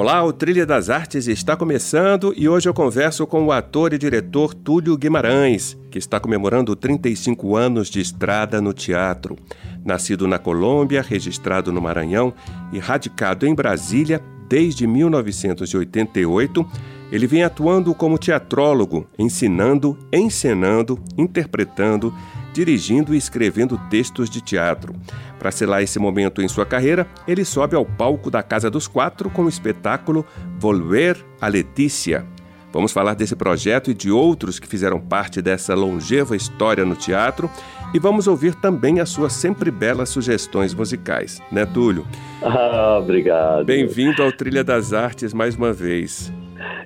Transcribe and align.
Olá, 0.00 0.24
o 0.24 0.32
Trilha 0.32 0.64
das 0.64 0.88
Artes 0.88 1.28
está 1.28 1.54
começando 1.54 2.32
e 2.34 2.48
hoje 2.48 2.66
eu 2.66 2.72
converso 2.72 3.26
com 3.26 3.44
o 3.44 3.52
ator 3.52 3.92
e 3.92 3.98
diretor 3.98 4.54
Túlio 4.54 4.96
Guimarães, 4.96 5.76
que 5.90 5.98
está 5.98 6.18
comemorando 6.18 6.74
35 6.74 7.54
anos 7.54 7.90
de 7.90 8.00
estrada 8.00 8.62
no 8.62 8.72
teatro. 8.72 9.36
Nascido 9.84 10.26
na 10.26 10.38
Colômbia, 10.38 11.02
registrado 11.02 11.70
no 11.70 11.82
Maranhão 11.82 12.32
e 12.72 12.78
radicado 12.78 13.46
em 13.46 13.54
Brasília 13.54 14.22
desde 14.48 14.86
1988, 14.86 16.66
ele 17.12 17.26
vem 17.26 17.44
atuando 17.44 17.94
como 17.94 18.16
teatrólogo, 18.16 19.06
ensinando, 19.18 19.98
encenando, 20.10 20.98
interpretando, 21.18 22.10
dirigindo 22.52 23.14
e 23.14 23.18
escrevendo 23.18 23.80
textos 23.90 24.28
de 24.28 24.40
teatro. 24.40 24.94
Para 25.38 25.50
selar 25.50 25.82
esse 25.82 25.98
momento 25.98 26.42
em 26.42 26.48
sua 26.48 26.66
carreira, 26.66 27.06
ele 27.26 27.44
sobe 27.44 27.74
ao 27.74 27.84
palco 27.84 28.30
da 28.30 28.42
Casa 28.42 28.70
dos 28.70 28.86
Quatro 28.86 29.30
com 29.30 29.44
o 29.44 29.48
espetáculo 29.48 30.24
Volver 30.58 31.16
a 31.40 31.48
Letícia. 31.48 32.26
Vamos 32.72 32.92
falar 32.92 33.14
desse 33.14 33.34
projeto 33.34 33.90
e 33.90 33.94
de 33.94 34.10
outros 34.10 34.60
que 34.60 34.68
fizeram 34.68 35.00
parte 35.00 35.42
dessa 35.42 35.74
longeva 35.74 36.36
história 36.36 36.84
no 36.84 36.94
teatro 36.94 37.50
e 37.92 37.98
vamos 37.98 38.28
ouvir 38.28 38.54
também 38.54 39.00
as 39.00 39.08
suas 39.08 39.32
sempre 39.32 39.70
belas 39.70 40.08
sugestões 40.08 40.72
musicais, 40.72 41.42
né, 41.50 41.66
Túlio? 41.66 42.06
Ah, 42.42 42.98
obrigado. 43.00 43.64
Bem-vindo 43.64 44.22
ao 44.22 44.30
Trilha 44.30 44.62
das 44.62 44.92
Artes 44.92 45.34
mais 45.34 45.56
uma 45.56 45.72
vez. 45.72 46.32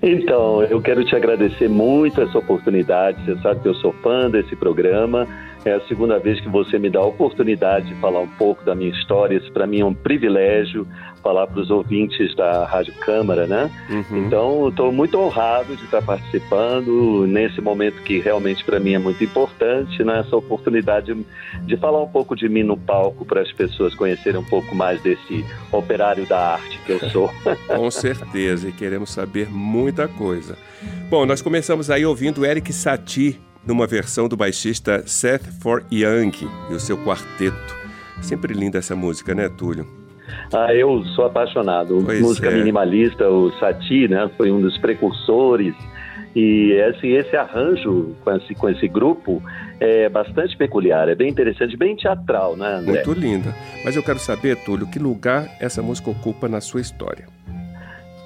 Então, 0.03 0.63
eu 0.63 0.81
quero 0.81 1.05
te 1.05 1.15
agradecer 1.15 1.69
muito 1.69 2.21
essa 2.21 2.39
oportunidade. 2.39 3.23
Você 3.25 3.41
sabe 3.43 3.61
que 3.61 3.69
eu 3.69 3.75
sou 3.75 3.93
fã 4.03 4.31
desse 4.31 4.57
programa 4.57 5.27
é 5.65 5.73
a 5.73 5.81
segunda 5.87 6.19
vez 6.19 6.41
que 6.41 6.49
você 6.49 6.79
me 6.79 6.91
dá 6.91 7.01
a 7.01 7.07
oportunidade 7.07 7.89
de 7.89 7.95
falar 7.97 8.21
um 8.21 8.29
pouco 8.29 8.65
da 8.65 8.75
minha 8.75 8.91
história. 8.91 9.37
Isso 9.37 9.51
para 9.53 9.67
mim 9.67 9.81
é 9.81 9.85
um 9.85 9.95
privilégio 9.95 10.87
falar 11.23 11.47
para 11.47 11.61
os 11.61 11.71
ouvintes 11.71 12.37
da 12.37 12.67
Rádio 12.67 12.93
Câmara, 13.01 13.47
né? 13.47 13.71
Uhum. 13.89 14.27
Então, 14.27 14.69
estou 14.69 14.93
muito 14.93 15.19
honrado 15.19 15.75
de 15.75 15.83
estar 15.85 16.03
participando 16.03 17.27
nesse 17.27 17.63
momento 17.63 18.03
que 18.03 18.21
realmente 18.21 18.63
para 18.63 18.79
mim 18.79 18.93
é 18.93 18.99
muito 18.99 19.25
importante, 19.25 20.05
né? 20.05 20.21
Essa 20.21 20.37
oportunidade 20.37 21.17
de, 21.63 21.77
falar 21.79 22.03
um 22.03 22.09
pouco 22.09 22.37
de 22.37 22.47
mim 22.47 22.63
no 22.63 22.77
palco 22.77 23.25
para 23.25 23.41
as 23.41 23.51
pessoas 23.51 23.95
conhecerem 23.95 24.39
um 24.39 24.45
pouco 24.45 24.75
mais 24.75 25.01
desse 25.01 25.45
operário 25.73 26.27
da 26.27 26.39
arte 26.39 26.79
que 26.85 26.93
eu 26.93 27.01
sou. 27.09 27.31
Com 27.67 27.91
certeza, 27.91 28.69
e 28.69 28.73
queremos 28.73 29.11
saber 29.11 29.49
muita 29.49 30.07
coisa. 30.07 30.59
Bom, 31.09 31.25
nós 31.25 31.41
começamos 31.41 31.89
aí 31.89 32.05
ouvindo 32.05 32.45
Eric 32.45 32.71
Satie 32.71 33.41
numa 33.67 33.87
versão 33.87 34.29
do 34.29 34.37
baixista 34.37 35.03
Seth 35.07 35.47
For 35.61 35.85
Young 35.93 36.33
e 36.71 36.75
o 36.75 36.81
seu 36.81 36.97
quarteto. 36.99 37.77
Sempre 38.21 38.55
linda 38.55 38.79
essa 38.79 38.95
música, 38.95 39.35
né, 39.35 39.49
Túlio? 39.49 39.87
Ah, 40.53 40.73
eu 40.75 41.05
sou 41.15 41.27
apaixonado. 41.27 42.03
Pois 42.05 42.21
música 42.21 42.49
é. 42.49 42.55
minimalista, 42.55 43.29
o 43.29 43.53
Satie, 43.59 44.09
né, 44.09 44.31
foi 44.37 44.51
um 44.51 44.61
dos 44.61 44.77
precursores. 44.79 45.75
E 46.35 46.73
esse, 46.73 47.07
esse 47.09 47.37
arranjo 47.37 48.15
com 48.25 48.33
esse, 48.33 48.55
com 48.55 48.69
esse 48.69 48.89
grupo 48.89 49.41
é 49.79 50.09
bastante 50.09 50.57
peculiar, 50.57 51.09
é 51.09 51.15
bem 51.15 51.29
interessante, 51.29 51.77
bem 51.77 51.95
teatral, 51.95 52.57
né, 52.57 52.77
André? 52.77 53.05
Muito 53.05 53.13
linda. 53.13 53.55
Mas 53.85 53.95
eu 53.95 54.03
quero 54.03 54.19
saber, 54.19 54.57
Túlio, 54.65 54.87
que 54.87 54.99
lugar 54.99 55.49
essa 55.61 55.81
música 55.81 56.11
ocupa 56.11 56.49
na 56.49 56.61
sua 56.61 56.81
história? 56.81 57.27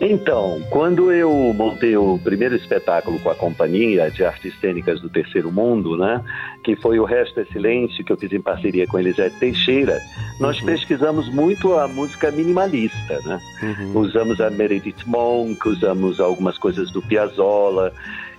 Então, 0.00 0.62
quando 0.70 1.10
eu 1.12 1.52
montei 1.52 1.96
o 1.96 2.18
primeiro 2.22 2.54
espetáculo 2.54 3.18
com 3.18 3.30
a 3.30 3.34
Companhia 3.34 4.08
de 4.10 4.24
Artes 4.24 4.54
Cênicas 4.60 5.00
do 5.00 5.08
Terceiro 5.08 5.50
Mundo, 5.50 5.96
né, 5.96 6.22
que 6.62 6.76
foi 6.76 7.00
o 7.00 7.04
Resto 7.04 7.40
é 7.40 7.44
Silêncio, 7.46 8.04
que 8.04 8.12
eu 8.12 8.16
fiz 8.16 8.32
em 8.32 8.40
parceria 8.40 8.86
com 8.86 8.98
Elisete 8.98 9.36
Teixeira, 9.40 9.98
nós 10.38 10.60
uhum. 10.60 10.66
pesquisamos 10.66 11.28
muito 11.28 11.74
a 11.76 11.88
música 11.88 12.30
minimalista, 12.30 13.20
né? 13.24 13.40
Uhum. 13.60 14.00
Usamos 14.00 14.40
a 14.40 14.50
Meredith 14.50 15.04
Monk, 15.04 15.68
usamos 15.68 16.20
algumas 16.20 16.56
coisas 16.56 16.92
do 16.92 17.02
Piazzolla, 17.02 17.92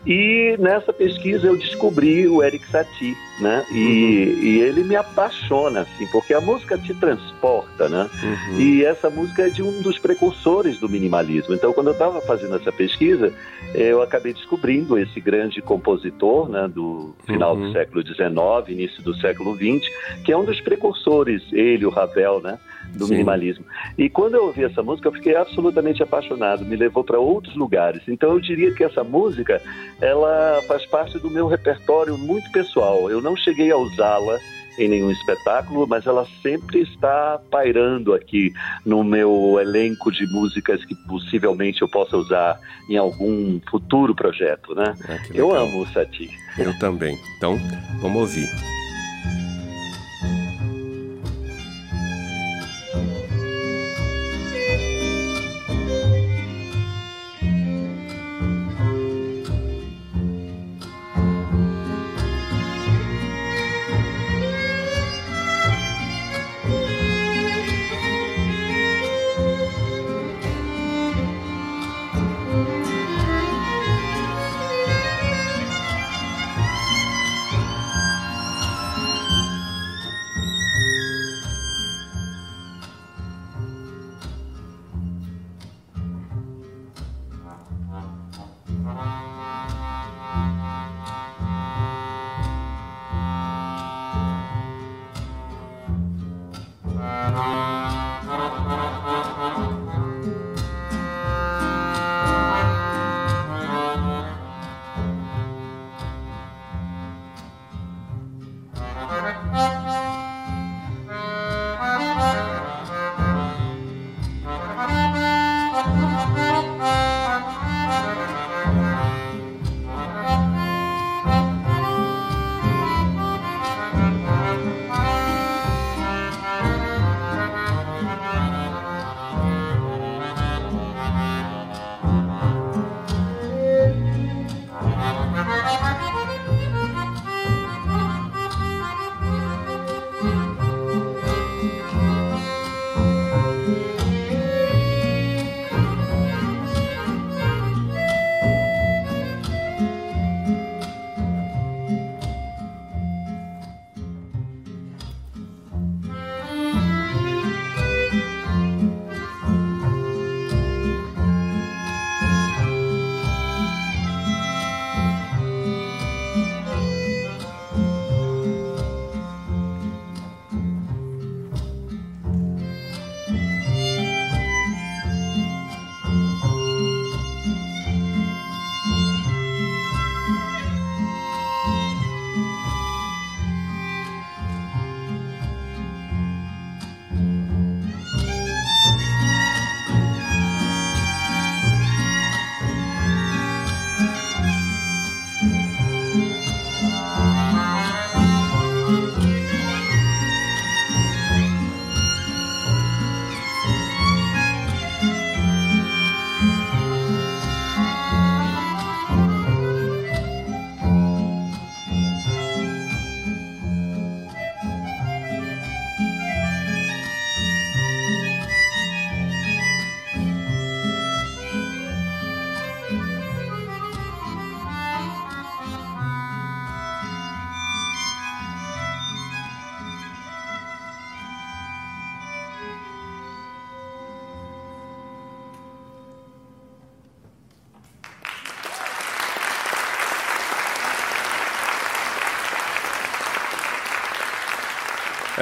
e 0.09 0.57
nessa 0.57 0.91
pesquisa 0.91 1.45
eu 1.45 1.55
descobri 1.55 2.27
o 2.27 2.41
Eric 2.41 2.65
Satie, 2.71 3.15
né? 3.39 3.63
E, 3.71 3.75
uhum. 3.75 4.43
e, 4.43 4.59
ele 4.61 4.83
me 4.83 4.95
apaixona, 4.95 5.81
assim, 5.81 6.07
porque 6.07 6.33
a 6.33 6.41
música 6.41 6.79
te 6.79 6.95
transporta, 6.95 7.87
né? 7.87 8.09
Uhum. 8.23 8.59
E 8.59 8.83
essa 8.83 9.07
música 9.07 9.45
é 9.45 9.49
de 9.51 9.61
um 9.61 9.83
dos 9.83 9.99
precursores 9.99 10.79
do 10.79 10.89
minimalismo. 10.89 11.53
Então, 11.53 11.71
quando 11.71 11.87
eu 11.87 11.93
estava 11.93 12.19
fazendo 12.21 12.55
essa 12.55 12.71
pesquisa, 12.71 13.31
eu 13.75 14.01
acabei 14.01 14.33
descobrindo 14.33 14.97
esse 14.97 15.21
grande 15.21 15.61
compositor, 15.61 16.49
né? 16.49 16.67
Do 16.67 17.13
final 17.27 17.55
uhum. 17.55 17.67
do 17.67 17.71
século 17.71 18.03
XIX, 18.03 18.27
início 18.67 19.03
do 19.03 19.15
século 19.17 19.55
XX, 19.55 19.87
que 20.25 20.31
é 20.31 20.37
um 20.37 20.43
dos 20.43 20.59
precursores, 20.59 21.43
ele, 21.53 21.85
o 21.85 21.91
Ravel, 21.91 22.41
né? 22.41 22.57
Do 22.95 23.05
Sim. 23.05 23.13
minimalismo. 23.13 23.66
E 23.97 24.09
quando 24.09 24.35
eu 24.35 24.45
ouvi 24.45 24.63
essa 24.63 24.83
música, 24.83 25.07
eu 25.07 25.13
fiquei 25.13 25.35
absolutamente 25.35 26.01
apaixonado, 26.03 26.66
me 26.66 26.75
levou 26.75 27.03
para 27.03 27.19
outros 27.19 27.55
lugares. 27.55 28.01
Então 28.07 28.31
eu 28.31 28.39
diria 28.39 28.73
que 28.73 28.83
essa 28.83 29.03
música, 29.03 29.61
ela 30.01 30.61
faz 30.67 30.85
parte 30.85 31.17
do 31.19 31.29
meu 31.29 31.47
repertório 31.47 32.17
muito 32.17 32.51
pessoal. 32.51 33.09
Eu 33.09 33.22
não 33.22 33.35
cheguei 33.35 33.72
a 33.72 33.77
usá-la 33.77 34.38
em 34.77 34.88
nenhum 34.88 35.11
espetáculo, 35.11 35.85
mas 35.88 36.05
ela 36.05 36.25
sempre 36.41 36.81
está 36.81 37.39
pairando 37.51 38.13
aqui 38.13 38.53
no 38.85 39.03
meu 39.03 39.57
elenco 39.59 40.11
de 40.11 40.25
músicas 40.27 40.83
que 40.85 40.95
possivelmente 41.07 41.81
eu 41.81 41.89
possa 41.89 42.16
usar 42.16 42.57
em 42.89 42.97
algum 42.97 43.59
futuro 43.69 44.16
projeto, 44.16 44.73
né? 44.73 44.95
Ah, 45.07 45.19
eu 45.33 45.53
amo 45.53 45.81
o 45.81 45.88
Sati. 45.88 46.29
Eu 46.57 46.77
também. 46.79 47.17
Então, 47.38 47.59
vamos 48.01 48.21
ouvir. 48.21 48.78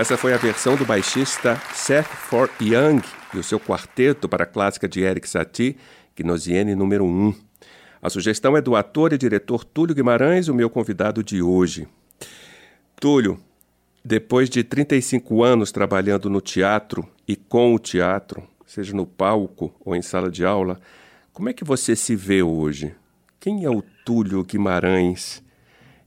Essa 0.07 0.15
foi 0.15 0.33
a 0.33 0.37
versão 0.37 0.77
do 0.77 0.85
baixista 0.85 1.61
Seth 1.73 2.05
For 2.05 2.49
Young 2.61 3.01
e 3.33 3.39
o 3.39 3.43
seu 3.43 3.59
quarteto 3.59 4.29
para 4.29 4.45
a 4.45 4.47
clássica 4.47 4.87
de 4.87 5.01
Eric 5.01 5.27
Satie, 5.27 5.75
Gnosiene 6.15 6.75
número 6.75 7.03
1. 7.03 7.35
A 8.01 8.09
sugestão 8.09 8.55
é 8.55 8.61
do 8.61 8.73
ator 8.73 9.11
e 9.11 9.17
diretor 9.17 9.65
Túlio 9.65 9.93
Guimarães, 9.93 10.47
o 10.47 10.53
meu 10.53 10.69
convidado 10.69 11.21
de 11.21 11.41
hoje. 11.41 11.89
Túlio, 12.95 13.37
depois 14.01 14.49
de 14.49 14.63
35 14.63 15.43
anos 15.43 15.73
trabalhando 15.73 16.29
no 16.29 16.39
teatro 16.39 17.05
e 17.27 17.35
com 17.35 17.75
o 17.75 17.77
teatro, 17.77 18.41
seja 18.65 18.95
no 18.95 19.05
palco 19.05 19.75
ou 19.83 19.93
em 19.93 20.01
sala 20.01 20.31
de 20.31 20.45
aula, 20.45 20.79
como 21.33 21.49
é 21.49 21.53
que 21.53 21.65
você 21.65 21.97
se 21.97 22.15
vê 22.15 22.41
hoje? 22.41 22.95
Quem 23.41 23.65
é 23.65 23.69
o 23.69 23.83
Túlio 24.05 24.41
Guimarães? 24.45 25.43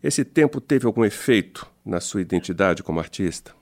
Esse 0.03 0.25
tempo 0.25 0.59
teve 0.59 0.87
algum 0.87 1.05
efeito 1.05 1.67
na 1.85 2.01
sua 2.01 2.23
identidade 2.23 2.83
como 2.83 2.99
artista? 2.99 3.60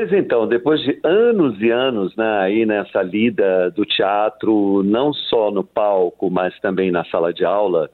Pois 0.00 0.14
então, 0.14 0.48
depois 0.48 0.80
de 0.80 0.98
anos 1.04 1.60
e 1.60 1.68
anos 1.68 2.16
né, 2.16 2.38
aí 2.38 2.64
nessa 2.64 3.02
lida 3.02 3.70
do 3.70 3.84
teatro, 3.84 4.82
não 4.82 5.12
só 5.12 5.50
no 5.50 5.62
palco, 5.62 6.30
mas 6.30 6.58
também 6.60 6.90
na 6.90 7.04
sala 7.04 7.34
de 7.34 7.44
aula, 7.44 7.90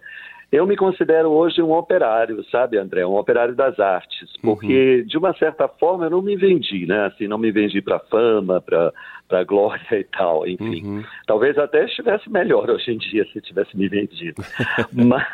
eu 0.52 0.64
me 0.68 0.76
considero 0.76 1.32
hoje 1.32 1.60
um 1.60 1.72
operário, 1.72 2.44
sabe, 2.44 2.78
André? 2.78 3.04
Um 3.04 3.16
operário 3.16 3.56
das 3.56 3.80
artes, 3.80 4.32
uhum. 4.36 4.40
porque 4.42 5.00
uhum. 5.00 5.06
de 5.08 5.18
uma 5.18 5.34
certa 5.34 5.66
forma 5.66 6.04
eu 6.06 6.10
não 6.10 6.22
me 6.22 6.36
vendi, 6.36 6.86
né? 6.86 7.06
Assim, 7.06 7.26
não 7.26 7.38
me 7.38 7.50
vendi 7.50 7.82
para 7.82 7.98
fama, 7.98 8.60
para 8.60 8.92
para 9.28 9.42
glória 9.42 9.82
e 9.90 10.04
tal, 10.04 10.46
enfim. 10.46 10.86
Uhum. 10.86 11.04
Talvez 11.26 11.58
até 11.58 11.84
estivesse 11.86 12.30
melhor 12.30 12.70
hoje 12.70 12.92
em 12.92 12.98
dia 12.98 13.24
se 13.32 13.40
tivesse 13.40 13.76
me 13.76 13.88
vendido. 13.88 14.40
mas, 14.94 15.26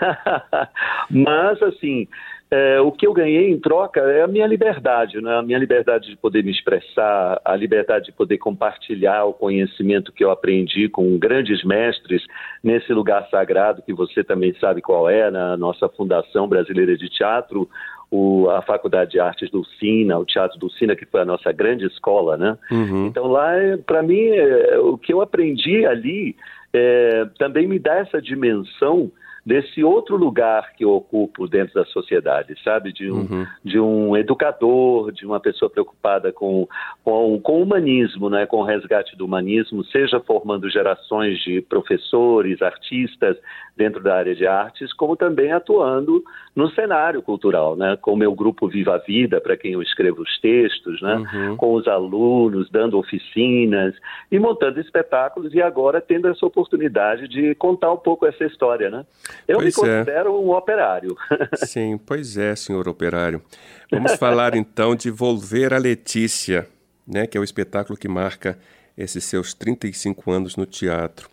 mas, 1.10 1.62
assim, 1.62 2.08
é, 2.52 2.78
o 2.82 2.92
que 2.92 3.06
eu 3.06 3.14
ganhei 3.14 3.50
em 3.50 3.58
troca 3.58 3.98
é 4.00 4.20
a 4.20 4.26
minha 4.26 4.46
liberdade, 4.46 5.18
né? 5.22 5.38
a 5.38 5.42
minha 5.42 5.58
liberdade 5.58 6.10
de 6.10 6.16
poder 6.18 6.44
me 6.44 6.50
expressar, 6.50 7.40
a 7.42 7.56
liberdade 7.56 8.06
de 8.06 8.12
poder 8.12 8.36
compartilhar 8.36 9.24
o 9.24 9.32
conhecimento 9.32 10.12
que 10.12 10.22
eu 10.22 10.30
aprendi 10.30 10.86
com 10.86 11.18
grandes 11.18 11.64
mestres 11.64 12.22
nesse 12.62 12.92
lugar 12.92 13.26
sagrado 13.30 13.80
que 13.80 13.94
você 13.94 14.22
também 14.22 14.54
sabe 14.60 14.82
qual 14.82 15.08
é, 15.08 15.30
na 15.30 15.56
nossa 15.56 15.88
Fundação 15.88 16.46
Brasileira 16.46 16.94
de 16.94 17.08
Teatro, 17.08 17.66
o, 18.10 18.50
a 18.50 18.60
Faculdade 18.60 19.12
de 19.12 19.18
Artes 19.18 19.50
do 19.50 19.64
Sina, 19.64 20.18
o 20.18 20.26
Teatro 20.26 20.58
do 20.58 20.68
Sina, 20.72 20.94
que 20.94 21.06
foi 21.06 21.22
a 21.22 21.24
nossa 21.24 21.50
grande 21.52 21.86
escola, 21.86 22.36
né? 22.36 22.58
Uhum. 22.70 23.06
Então 23.06 23.28
lá, 23.28 23.54
para 23.86 24.02
mim, 24.02 24.26
é, 24.28 24.78
o 24.78 24.98
que 24.98 25.14
eu 25.14 25.22
aprendi 25.22 25.86
ali 25.86 26.36
é, 26.70 27.24
também 27.38 27.66
me 27.66 27.78
dá 27.78 27.94
essa 27.94 28.20
dimensão 28.20 29.10
desse 29.44 29.82
outro 29.82 30.16
lugar 30.16 30.72
que 30.74 30.84
eu 30.84 30.90
ocupo 30.92 31.48
dentro 31.48 31.74
da 31.74 31.84
sociedade, 31.86 32.54
sabe? 32.62 32.92
De 32.92 33.10
um, 33.10 33.16
uhum. 33.16 33.46
de 33.64 33.80
um 33.80 34.16
educador, 34.16 35.10
de 35.10 35.26
uma 35.26 35.40
pessoa 35.40 35.68
preocupada 35.68 36.32
com, 36.32 36.68
com, 37.04 37.40
com 37.40 37.58
o 37.58 37.62
humanismo, 37.62 38.30
né? 38.30 38.46
com 38.46 38.58
o 38.58 38.64
resgate 38.64 39.16
do 39.16 39.24
humanismo, 39.24 39.84
seja 39.86 40.20
formando 40.20 40.70
gerações 40.70 41.40
de 41.40 41.60
professores, 41.60 42.62
artistas 42.62 43.36
dentro 43.76 44.00
da 44.02 44.14
área 44.14 44.34
de 44.34 44.46
artes, 44.46 44.92
como 44.92 45.16
também 45.16 45.50
atuando 45.50 46.22
no 46.54 46.70
cenário 46.70 47.20
cultural, 47.20 47.74
né? 47.74 47.98
com 48.00 48.12
o 48.12 48.16
meu 48.16 48.34
grupo 48.34 48.68
Viva 48.68 48.94
a 48.94 48.98
Vida, 48.98 49.40
para 49.40 49.56
quem 49.56 49.72
eu 49.72 49.82
escrevo 49.82 50.22
os 50.22 50.40
textos, 50.40 51.00
né? 51.02 51.16
Uhum. 51.32 51.56
com 51.56 51.74
os 51.74 51.88
alunos, 51.88 52.70
dando 52.70 52.98
oficinas 52.98 53.94
e 54.30 54.38
montando 54.38 54.78
espetáculos 54.78 55.52
e 55.54 55.60
agora 55.60 56.00
tendo 56.00 56.28
essa 56.28 56.46
oportunidade 56.46 57.26
de 57.26 57.54
contar 57.56 57.92
um 57.92 57.96
pouco 57.96 58.26
essa 58.26 58.44
história, 58.44 58.90
né? 58.90 59.04
Eu 59.46 59.58
pois 59.58 59.76
me 59.76 59.88
é. 59.88 59.98
considero 59.98 60.28
é. 60.28 60.32
um 60.32 60.50
operário. 60.52 61.16
Sim, 61.66 61.98
pois 61.98 62.36
é, 62.36 62.54
senhor 62.56 62.88
operário. 62.88 63.42
Vamos 63.90 64.14
falar 64.14 64.54
então 64.54 64.94
de 64.94 65.10
Volver 65.10 65.74
a 65.74 65.78
Letícia, 65.78 66.68
né, 67.06 67.26
que 67.26 67.36
é 67.36 67.40
o 67.40 67.44
espetáculo 67.44 67.98
que 67.98 68.08
marca 68.08 68.58
esses 68.96 69.24
seus 69.24 69.54
35 69.54 70.30
anos 70.30 70.56
no 70.56 70.66
teatro. 70.66 71.28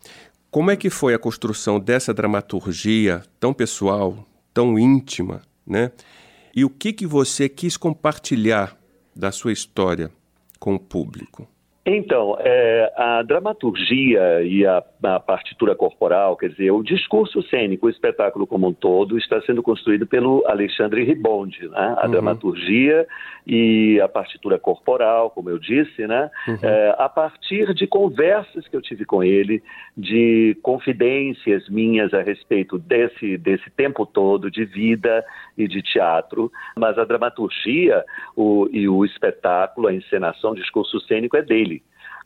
Como 0.51 0.71
é 0.71 0.75
que 0.75 0.89
foi 0.89 1.13
a 1.13 1.19
construção 1.19 1.79
dessa 1.79 2.13
dramaturgia 2.13 3.21
tão 3.39 3.53
pessoal, 3.53 4.25
tão 4.53 4.79
íntima, 4.79 5.41
né? 5.65 5.91
E 6.55 6.65
o 6.65 6.69
que 6.69 6.91
que 6.91 7.05
você 7.05 7.47
quis 7.47 7.77
compartilhar 7.77 8.75
da 9.15 9.31
sua 9.31 9.51
história 9.51 10.09
com 10.59 10.73
o 10.73 10.79
público? 10.79 11.47
Então, 11.91 12.37
é, 12.39 12.93
a 12.95 13.23
dramaturgia 13.23 14.43
e 14.43 14.63
a, 14.63 14.83
a, 15.03 15.19
partitura 15.19 15.73
corporal, 15.73 16.37
quer 16.37 16.49
dizer, 16.49 16.69
o 16.69 16.83
discurso 16.83 17.41
cênico, 17.43 17.87
o 17.87 17.89
espetáculo 17.89 18.45
como 18.45 18.67
um 18.67 18.73
todo, 18.73 19.17
está 19.17 19.41
sendo 19.41 19.63
construído 19.63 20.05
pelo 20.05 20.45
Alexandre 20.45 21.03
Ribonde, 21.03 21.67
né? 21.67 21.95
A 21.97 22.05
uhum. 22.05 22.11
dramaturgia 22.11 23.07
e 23.47 23.99
a 24.01 24.07
partitura 24.07 24.59
corporal, 24.59 25.31
como 25.31 25.49
eu 25.49 25.57
disse, 25.57 26.05
né? 26.05 26.29
Uhum. 26.47 26.59
É, 26.61 26.95
a 26.99 27.09
partir 27.09 27.73
de 27.73 27.87
conversas 27.87 28.67
que 28.67 28.75
eu 28.75 28.81
tive 28.83 29.03
com 29.03 29.23
ele, 29.23 29.63
de 29.97 30.55
confidências 30.61 31.67
minhas 31.69 32.13
a 32.13 32.21
respeito 32.21 32.77
desse, 32.77 33.35
desse 33.37 33.67
tempo 33.71 34.05
todo 34.05 34.51
de 34.51 34.63
vida 34.63 35.25
e 35.57 35.67
de 35.67 35.81
teatro, 35.81 36.51
mas 36.77 36.99
a 36.99 37.03
dramaturgia 37.03 38.05
o, 38.35 38.69
e 38.71 38.87
o 38.87 39.03
espetáculo, 39.03 39.87
a 39.87 39.93
encenação, 39.93 40.51
o 40.51 40.55
discurso 40.55 40.99
cênico 41.01 41.35
é 41.35 41.41
dele 41.41 41.78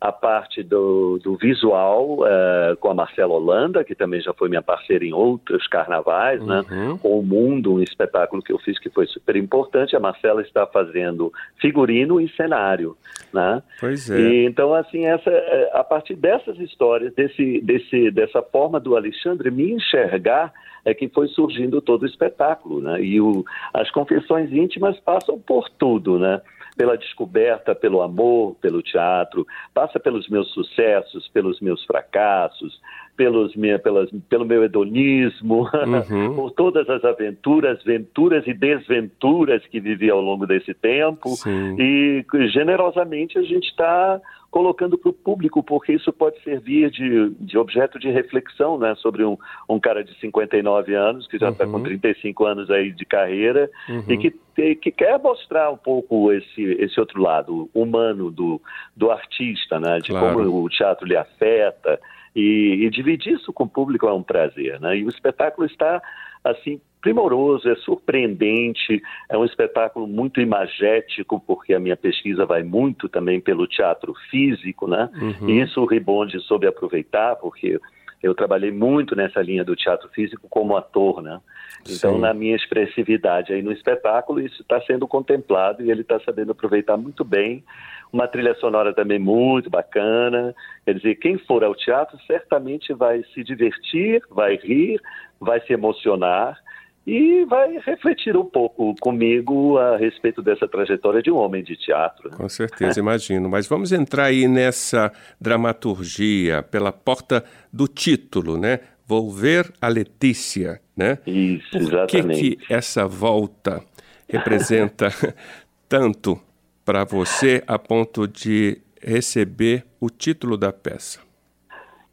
a 0.04 0.12
parte 0.12 0.62
do, 0.62 1.18
do 1.24 1.38
visual 1.38 2.18
uh, 2.20 2.76
com 2.82 2.90
a 2.90 2.94
Marcela 2.94 3.36
Holanda, 3.36 3.86
que 3.86 3.96
também 3.96 4.20
já 4.20 4.34
foi 4.34 4.50
minha 4.50 4.62
parceira 4.62 5.06
em 5.06 5.14
outros 5.14 5.66
carnavais, 5.66 6.46
né? 6.46 6.62
uhum. 6.70 6.92
né? 6.92 7.00
Com 7.02 7.20
o 7.20 7.24
Mundo, 7.24 7.76
um 7.76 7.82
espetáculo 7.82 8.42
que 8.42 8.52
eu 8.52 8.60
fiz 8.60 8.78
que 8.78 8.90
foi 8.90 9.08
super 9.08 9.38
importante. 9.38 9.96
A 9.96 10.02
Marcela 10.02 10.42
está 10.42 10.68
fazendo 10.68 11.32
figurino 11.62 12.20
e 12.20 12.28
cenário, 12.36 12.98
né? 13.34 13.64
Pois 13.80 14.10
é. 14.10 14.20
E, 14.20 14.46
então, 14.46 14.74
assim, 14.74 15.06
essa, 15.06 15.30
eh, 15.30 15.72
a 15.74 15.86
partir 15.86 16.16
dessas 16.16 16.60
histórias, 16.60 17.14
desse, 17.14 17.62
desse, 17.62 18.12
dessa 18.12 18.42
forma 18.42 18.82
do 18.82 18.98
Alexandre 18.98 19.50
me 19.50 19.72
enxergar, 19.72 20.52
é 20.84 20.94
que 20.94 21.08
foi 21.08 21.30
surgindo 21.30 21.82
todo 21.82 22.04
o 22.04 22.08
espetáculo, 22.08 22.82
né? 22.82 23.02
E 23.02 23.22
o, 23.22 23.46
as 23.74 23.90
confissões 23.92 24.52
íntimas 24.52 25.00
passam 25.00 25.40
por 25.40 25.70
tudo, 25.70 26.20
né? 26.20 26.42
Pela 26.76 26.98
descoberta, 26.98 27.76
pelo 27.76 28.02
amor, 28.02 28.56
pelo 28.56 28.82
teatro, 28.82 29.46
passa 29.74 30.00
pelos 30.00 30.28
meus 30.28 30.52
sucessos, 30.54 31.28
pelos 31.30 31.60
meus 31.62 31.84
fracassos, 31.86 32.82
pelos 33.16 33.56
minha, 33.56 33.78
pelas, 33.78 34.10
pelo 34.28 34.46
meu 34.46 34.64
hedonismo, 34.64 35.70
uhum. 36.10 36.34
por 36.36 36.52
todas 36.52 36.90
as 36.90 37.04
aventuras, 37.06 37.84
venturas 37.84 38.46
e 38.48 38.54
desventuras 38.54 39.66
que 39.68 39.80
vivi 39.80 40.10
ao 40.10 40.22
longo 40.22 40.48
desse 40.48 40.74
tempo. 40.74 41.30
Sim. 41.30 41.76
E 41.80 42.26
generosamente 42.50 43.38
a 43.38 43.44
gente 43.44 43.68
está 43.68 44.20
colocando 44.54 45.00
para 45.00 45.10
o 45.10 45.14
público, 45.14 45.64
porque 45.64 45.94
isso 45.94 46.14
pode 46.14 46.40
servir 46.44 46.92
de, 46.92 47.32
de 47.40 47.58
objeto 47.58 47.98
de 47.98 48.12
reflexão 48.12 48.78
né, 48.78 48.94
sobre 48.98 49.26
um, 49.26 49.36
um 49.68 49.80
cara 49.80 50.04
de 50.04 50.14
59 50.20 50.94
anos, 50.94 51.26
que 51.26 51.40
já 51.40 51.50
está 51.50 51.66
uhum. 51.66 51.72
com 51.72 51.82
35 51.82 52.46
anos 52.46 52.70
aí 52.70 52.92
de 52.92 53.04
carreira, 53.04 53.68
uhum. 53.90 54.04
e 54.08 54.16
que, 54.16 54.76
que 54.76 54.92
quer 54.92 55.18
mostrar 55.18 55.72
um 55.72 55.78
pouco 55.78 56.32
esse, 56.32 56.62
esse 56.62 57.00
outro 57.00 57.20
lado 57.20 57.68
humano 57.74 58.30
do, 58.30 58.62
do 58.96 59.10
artista, 59.10 59.80
né, 59.80 59.98
de 59.98 60.12
claro. 60.12 60.36
como 60.36 60.64
o 60.64 60.70
teatro 60.70 61.08
lhe 61.08 61.18
afeta. 61.18 62.00
E, 62.36 62.86
e 62.86 62.90
dividir 62.92 63.34
isso 63.34 63.52
com 63.52 63.64
o 63.64 63.70
público 63.70 64.08
é 64.08 64.14
um 64.14 64.22
prazer. 64.22 64.80
Né? 64.80 64.98
E 64.98 65.04
o 65.04 65.10
espetáculo 65.10 65.66
está 65.66 66.00
assim 66.44 66.80
primoroso, 67.04 67.70
é 67.70 67.76
surpreendente, 67.76 69.02
é 69.30 69.38
um 69.38 69.44
espetáculo 69.44 70.08
muito 70.08 70.40
imagético, 70.40 71.38
porque 71.46 71.74
a 71.74 71.80
minha 71.80 71.98
pesquisa 71.98 72.46
vai 72.46 72.64
muito 72.64 73.10
também 73.10 73.42
pelo 73.42 73.68
teatro 73.68 74.14
físico, 74.32 74.88
né? 74.88 75.10
Uhum. 75.14 75.50
E 75.50 75.62
isso 75.62 75.82
o 75.82 75.86
Ribonde 75.86 76.40
soube 76.40 76.66
aproveitar, 76.66 77.36
porque 77.36 77.78
eu 78.24 78.34
trabalhei 78.34 78.72
muito 78.72 79.18
nessa 79.18 79.42
linha 79.42 79.66
do 79.66 79.76
teatro 79.76 80.08
físico 80.10 80.48
como 80.50 80.78
ator, 80.78 81.22
né? 81.22 81.42
Então, 81.82 82.16
Sim. 82.16 82.22
na 82.22 82.34
minha 82.34 82.56
expressividade 82.56 83.52
aí 83.52 83.62
no 83.62 83.74
espetáculo, 83.74 84.40
isso 84.40 84.62
está 84.62 84.80
sendo 84.84 85.06
contemplado 85.06 85.84
e 85.84 85.92
ele 85.92 86.04
está 86.04 86.18
sabendo 86.22 86.54
aproveitar 86.54 86.96
muito 86.96 87.26
bem. 87.26 87.66
Uma 88.14 88.30
trilha 88.30 88.56
sonora 88.56 88.94
também 88.94 89.20
muito 89.20 89.70
bacana. 89.70 90.56
Quer 90.86 90.94
dizer, 90.94 91.16
quem 91.16 91.38
for 91.38 91.66
ao 91.66 91.76
teatro 91.76 92.18
certamente 92.26 92.94
vai 92.94 93.22
se 93.34 93.44
divertir, 93.44 94.22
vai 94.32 94.56
rir, 94.56 95.02
vai 95.42 95.60
se 95.60 95.74
emocionar 95.74 96.63
e 97.06 97.44
vai 97.46 97.78
refletir 97.80 98.36
um 98.38 98.46
pouco 98.46 98.96
comigo 99.02 99.78
a 99.78 99.98
respeito 99.98 100.42
dessa 100.42 100.68
trajetória 100.68 101.22
de 101.22 101.30
um 101.30 101.36
homem 101.36 101.64
de 101.64 101.76
teatro. 101.76 102.30
Né? 102.30 102.38
Com 102.38 102.48
certeza, 102.48 103.00
imagino. 103.00 103.50
Mas 103.50 103.68
vamos 103.68 103.92
entrar 103.92 104.26
aí 104.26 104.48
nessa 104.48 105.12
dramaturgia 105.40 106.64
pela 106.64 106.94
porta 106.94 107.44
do 107.72 107.88
título, 107.88 108.58
né? 108.58 108.80
Volver 109.06 109.72
a 109.82 109.90
Letícia, 109.90 110.80
né? 110.96 111.20
Isso, 111.28 111.72
Por 111.72 111.82
exatamente. 111.82 112.40
que, 112.40 112.56
que 112.56 112.74
essa 112.74 113.06
volta 113.06 113.84
representa 114.28 115.10
tanto 115.90 116.40
para 116.86 117.04
você 117.04 117.62
a 117.68 117.78
ponto 117.78 118.26
de 118.26 118.82
receber 119.02 119.86
o 120.00 120.10
título 120.10 120.56
da 120.58 120.72
peça? 120.72 121.20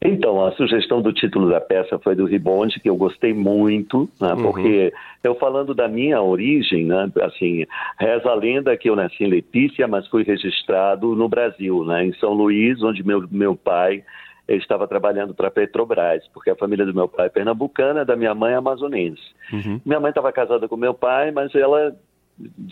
Então, 0.03 0.43
a 0.43 0.51
sugestão 0.53 0.99
do 0.99 1.13
título 1.13 1.49
da 1.49 1.61
peça 1.61 1.99
foi 1.99 2.15
do 2.15 2.25
Ribonde, 2.25 2.79
que 2.79 2.89
eu 2.89 2.95
gostei 2.95 3.33
muito, 3.33 4.09
né, 4.19 4.33
uhum. 4.33 4.41
porque 4.41 4.91
eu 5.23 5.35
falando 5.35 5.75
da 5.75 5.87
minha 5.87 6.19
origem, 6.19 6.85
né, 6.85 7.11
assim, 7.21 7.67
reza 7.99 8.27
a 8.29 8.33
lenda 8.33 8.75
que 8.75 8.89
eu 8.89 8.95
nasci 8.95 9.23
em 9.23 9.29
Letícia, 9.29 9.87
mas 9.87 10.07
fui 10.07 10.23
registrado 10.23 11.15
no 11.15 11.29
Brasil, 11.29 11.85
né, 11.85 12.03
em 12.03 12.13
São 12.13 12.33
Luís, 12.33 12.81
onde 12.81 13.05
meu, 13.05 13.27
meu 13.29 13.55
pai 13.55 14.03
estava 14.47 14.87
trabalhando 14.87 15.35
para 15.35 15.49
a 15.49 15.51
Petrobras, 15.51 16.27
porque 16.33 16.49
a 16.49 16.55
família 16.55 16.85
do 16.85 16.95
meu 16.95 17.07
pai 17.07 17.27
é 17.27 17.29
pernambucana, 17.29 18.03
da 18.03 18.15
minha 18.15 18.33
mãe 18.33 18.53
é 18.53 18.55
amazonense. 18.55 19.21
Uhum. 19.53 19.79
Minha 19.85 19.99
mãe 19.99 20.09
estava 20.09 20.31
casada 20.31 20.67
com 20.67 20.75
meu 20.75 20.95
pai, 20.95 21.31
mas 21.31 21.53
ela 21.53 21.95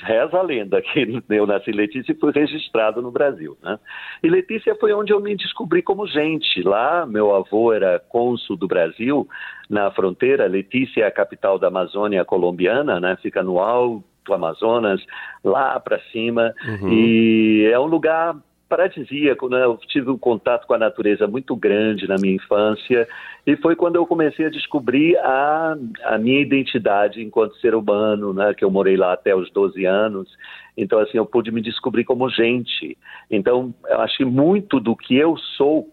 reza 0.01 0.37
a 0.37 0.41
lenda 0.41 0.81
que 0.81 1.21
eu 1.29 1.45
nasci 1.45 1.71
em 1.71 1.75
Letícia 1.75 2.11
e 2.11 2.15
fui 2.15 2.31
registrado 2.31 3.01
no 3.01 3.11
Brasil. 3.11 3.57
Né? 3.61 3.79
E 4.23 4.29
Letícia 4.29 4.75
foi 4.75 4.93
onde 4.93 5.13
eu 5.13 5.19
me 5.19 5.35
descobri 5.35 5.81
como 5.81 6.07
gente. 6.07 6.61
Lá, 6.61 7.05
meu 7.05 7.35
avô 7.35 7.73
era 7.73 7.99
cônsul 7.99 8.55
do 8.55 8.67
Brasil 8.67 9.27
na 9.69 9.91
fronteira. 9.91 10.47
Letícia 10.47 11.03
é 11.03 11.07
a 11.07 11.11
capital 11.11 11.59
da 11.59 11.67
Amazônia 11.67 12.25
colombiana, 12.25 12.99
né? 12.99 13.17
fica 13.21 13.43
no 13.43 13.59
alto 13.59 14.33
Amazonas, 14.33 15.03
lá 15.43 15.79
para 15.79 15.99
cima. 16.11 16.53
Uhum. 16.63 16.89
E 16.91 17.69
é 17.71 17.79
um 17.79 17.85
lugar 17.85 18.35
paradisíaco, 18.69 19.49
né? 19.49 19.65
Eu 19.65 19.77
tive 19.87 20.11
um 20.11 20.17
contato 20.17 20.67
com 20.67 20.73
a 20.73 20.77
natureza 20.77 21.27
muito 21.27 21.55
grande 21.55 22.07
na 22.07 22.15
minha 22.17 22.35
infância 22.35 23.07
e 23.45 23.57
foi 23.57 23.75
quando 23.75 23.95
eu 23.95 24.05
comecei 24.05 24.45
a 24.45 24.49
descobrir 24.49 25.17
a, 25.17 25.75
a 26.03 26.17
minha 26.17 26.39
identidade 26.39 27.21
enquanto 27.21 27.59
ser 27.59 27.73
humano, 27.73 28.33
né? 28.33 28.53
Que 28.53 28.63
eu 28.63 28.69
morei 28.71 28.95
lá 28.95 29.13
até 29.13 29.35
os 29.35 29.51
12 29.51 29.83
anos. 29.85 30.29
Então, 30.77 30.99
assim, 30.99 31.17
eu 31.17 31.25
pude 31.25 31.51
me 31.51 31.61
descobrir 31.61 32.05
como 32.05 32.29
gente. 32.29 32.97
Então, 33.29 33.73
eu 33.87 33.99
acho 34.01 34.17
que 34.17 34.25
muito 34.25 34.79
do 34.79 34.95
que 34.95 35.17
eu 35.17 35.35
sou 35.57 35.91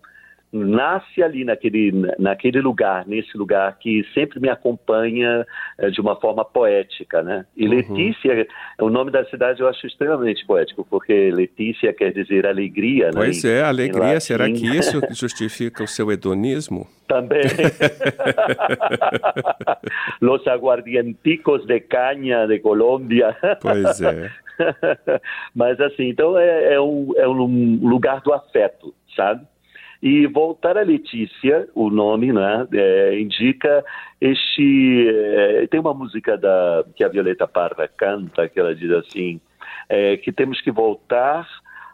nasce 0.52 1.22
ali 1.22 1.44
naquele, 1.44 1.92
naquele 2.18 2.60
lugar, 2.60 3.06
nesse 3.06 3.36
lugar 3.36 3.76
que 3.78 4.04
sempre 4.14 4.40
me 4.40 4.48
acompanha 4.48 5.44
é, 5.78 5.90
de 5.90 6.00
uma 6.00 6.16
forma 6.16 6.44
poética, 6.44 7.22
né? 7.22 7.44
E 7.56 7.66
uhum. 7.66 7.74
Letícia, 7.74 8.46
o 8.80 8.88
nome 8.88 9.10
da 9.10 9.24
cidade 9.26 9.60
eu 9.60 9.68
acho 9.68 9.86
extremamente 9.86 10.46
poético, 10.46 10.86
porque 10.88 11.30
Letícia 11.30 11.92
quer 11.92 12.12
dizer 12.12 12.46
alegria, 12.46 13.10
pois 13.12 13.44
né? 13.44 13.50
é, 13.50 13.62
alegria. 13.62 14.20
Será 14.20 14.46
que 14.46 14.66
isso 14.66 15.00
justifica 15.10 15.84
o 15.84 15.88
seu 15.88 16.10
hedonismo? 16.10 16.86
Também. 17.08 17.42
Los 20.20 20.46
aguardienticos 20.46 21.66
de 21.66 21.80
caña 21.80 22.46
de 22.46 22.58
Colômbia. 22.58 23.36
Pois 23.60 24.00
é. 24.00 24.30
Mas 25.54 25.80
assim, 25.80 26.08
então 26.08 26.38
é, 26.38 26.74
é, 26.74 26.80
um, 26.80 27.12
é 27.16 27.28
um 27.28 27.78
lugar 27.82 28.20
do 28.22 28.32
afeto, 28.32 28.94
sabe? 29.14 29.46
E 30.06 30.24
voltar 30.28 30.78
a 30.78 30.82
Letícia, 30.82 31.66
o 31.74 31.90
nome, 31.90 32.32
né, 32.32 32.64
é, 32.72 33.18
indica 33.18 33.84
este. 34.20 35.04
É, 35.08 35.66
tem 35.66 35.80
uma 35.80 35.92
música 35.92 36.38
da, 36.38 36.84
que 36.94 37.02
a 37.02 37.08
Violeta 37.08 37.48
Parra 37.48 37.88
canta, 37.88 38.48
que 38.48 38.60
ela 38.60 38.72
diz 38.72 38.88
assim: 38.92 39.40
é, 39.88 40.16
que 40.16 40.30
temos 40.30 40.60
que 40.60 40.70
voltar 40.70 41.44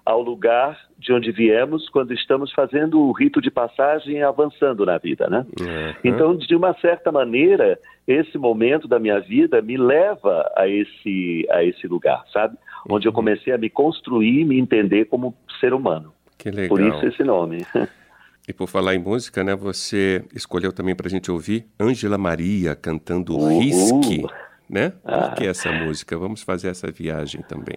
ao 0.05 0.21
lugar 0.21 0.79
de 0.99 1.11
onde 1.11 1.33
viemos 1.33 1.89
quando 1.89 2.13
estamos 2.13 2.53
fazendo 2.53 3.01
o 3.01 3.13
rito 3.13 3.41
de 3.41 3.51
passagem 3.51 4.17
e 4.19 4.23
avançando 4.23 4.85
na 4.85 4.99
vida, 4.99 5.27
né? 5.31 5.47
Uhum. 5.59 5.95
Então, 6.05 6.37
de 6.37 6.55
uma 6.55 6.75
certa 6.81 7.11
maneira, 7.11 7.79
esse 8.07 8.37
momento 8.37 8.87
da 8.87 8.99
minha 8.99 9.21
vida 9.21 9.63
me 9.63 9.79
leva 9.79 10.53
a 10.55 10.69
esse 10.69 11.47
a 11.51 11.65
esse 11.65 11.87
lugar, 11.87 12.25
sabe? 12.31 12.59
Onde 12.91 13.09
eu 13.09 13.11
uhum. 13.11 13.17
comecei 13.17 13.55
a 13.55 13.59
me 13.59 13.71
construir, 13.71 14.45
me 14.45 14.59
entender 14.59 15.07
como 15.07 15.35
ser 15.59 15.73
humano. 15.73 16.13
Que 16.37 16.51
legal. 16.51 16.69
Por 16.69 16.81
isso 16.83 17.07
esse 17.07 17.25
nome. 17.25 17.65
E 18.49 18.53
por 18.53 18.69
falar 18.69 18.95
em 18.95 18.99
música, 18.99 19.45
né, 19.45 19.55
você 19.55 20.25
escolheu 20.35 20.73
também 20.73 20.97
para 20.97 21.07
a 21.07 21.11
gente 21.11 21.31
ouvir 21.31 21.67
Ângela 21.79 22.19
Maria 22.19 22.75
cantando 22.75 23.37
uh, 23.39 23.59
Risque, 23.61 24.25
né? 24.69 24.91
Por 24.91 25.15
ah. 25.15 25.35
que 25.37 25.47
essa 25.47 25.71
música? 25.71 26.19
Vamos 26.19 26.43
fazer 26.43 26.69
essa 26.69 26.91
viagem 26.91 27.43
também. 27.43 27.77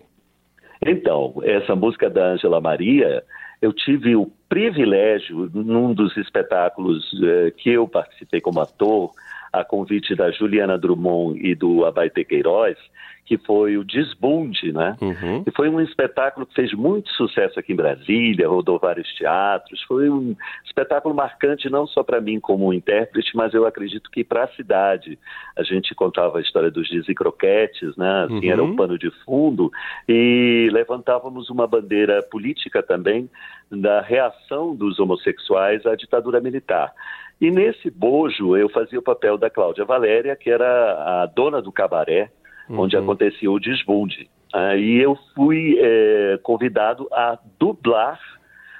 Então, 0.83 1.35
essa 1.43 1.75
música 1.75 2.09
da 2.09 2.33
Ângela 2.33 2.59
Maria, 2.59 3.23
eu 3.61 3.71
tive 3.71 4.15
o 4.15 4.31
privilégio, 4.49 5.49
num 5.53 5.93
dos 5.93 6.15
espetáculos 6.17 7.03
eh, 7.23 7.51
que 7.57 7.71
eu 7.71 7.87
participei 7.87 8.39
como 8.39 8.59
ator, 8.59 9.11
a 9.51 9.63
convite 9.63 10.15
da 10.15 10.31
Juliana 10.31 10.77
Drummond 10.77 11.39
e 11.41 11.55
do 11.55 11.85
Abaite 11.85 12.23
Queiroz, 12.23 12.77
que 13.25 13.39
foi 13.39 13.75
o 13.75 13.83
Desbunde, 13.83 14.71
né? 14.71 14.95
Uhum. 15.01 15.43
E 15.47 15.51
foi 15.51 15.67
um 15.67 15.81
espetáculo 15.81 16.45
que 16.45 16.53
fez 16.53 16.73
muito 16.73 17.09
sucesso 17.11 17.59
aqui 17.59 17.73
em 17.73 17.75
Brasília, 17.75 18.47
rodou 18.47 18.77
vários 18.77 19.11
teatros. 19.15 19.81
Foi 19.83 20.09
um 20.09 20.35
espetáculo 20.63 21.15
marcante 21.15 21.67
não 21.67 21.87
só 21.87 22.03
para 22.03 22.21
mim 22.21 22.39
como 22.39 22.71
intérprete, 22.71 23.35
mas 23.35 23.53
eu 23.53 23.65
acredito 23.65 24.11
que 24.11 24.23
para 24.23 24.43
a 24.43 24.47
cidade. 24.49 25.17
A 25.57 25.63
gente 25.63 25.95
contava 25.95 26.37
a 26.37 26.41
história 26.41 26.69
dos 26.69 26.87
croquetes, 27.15 27.95
né? 27.97 28.25
Assim, 28.25 28.45
uhum. 28.45 28.51
era 28.51 28.63
o 28.63 28.67
um 28.67 28.75
pano 28.75 28.97
de 28.97 29.09
fundo 29.23 29.71
e 30.07 30.69
levantávamos 30.71 31.49
uma 31.49 31.65
bandeira 31.65 32.21
política 32.29 32.83
também 32.83 33.29
da 33.71 34.01
reação 34.01 34.75
dos 34.75 34.99
homossexuais 34.99 35.85
à 35.85 35.95
ditadura 35.95 36.39
militar. 36.39 36.93
E 37.41 37.49
nesse 37.49 37.89
bojo 37.89 38.55
eu 38.55 38.69
fazia 38.69 38.99
o 38.99 39.03
papel 39.03 39.37
da 39.37 39.49
Cláudia 39.49 39.83
Valéria, 39.83 40.35
que 40.35 40.49
era 40.49 41.23
a 41.23 41.25
dona 41.25 41.61
do 41.61 41.71
cabaré, 41.71 42.29
uhum. 42.69 42.81
onde 42.81 42.97
acontecia 42.97 43.51
o 43.51 43.59
desbunde. 43.59 44.29
Aí 44.53 45.01
eu 45.01 45.17
fui 45.35 45.77
é, 45.79 46.39
convidado 46.41 47.07
a 47.11 47.37
dublar 47.59 48.19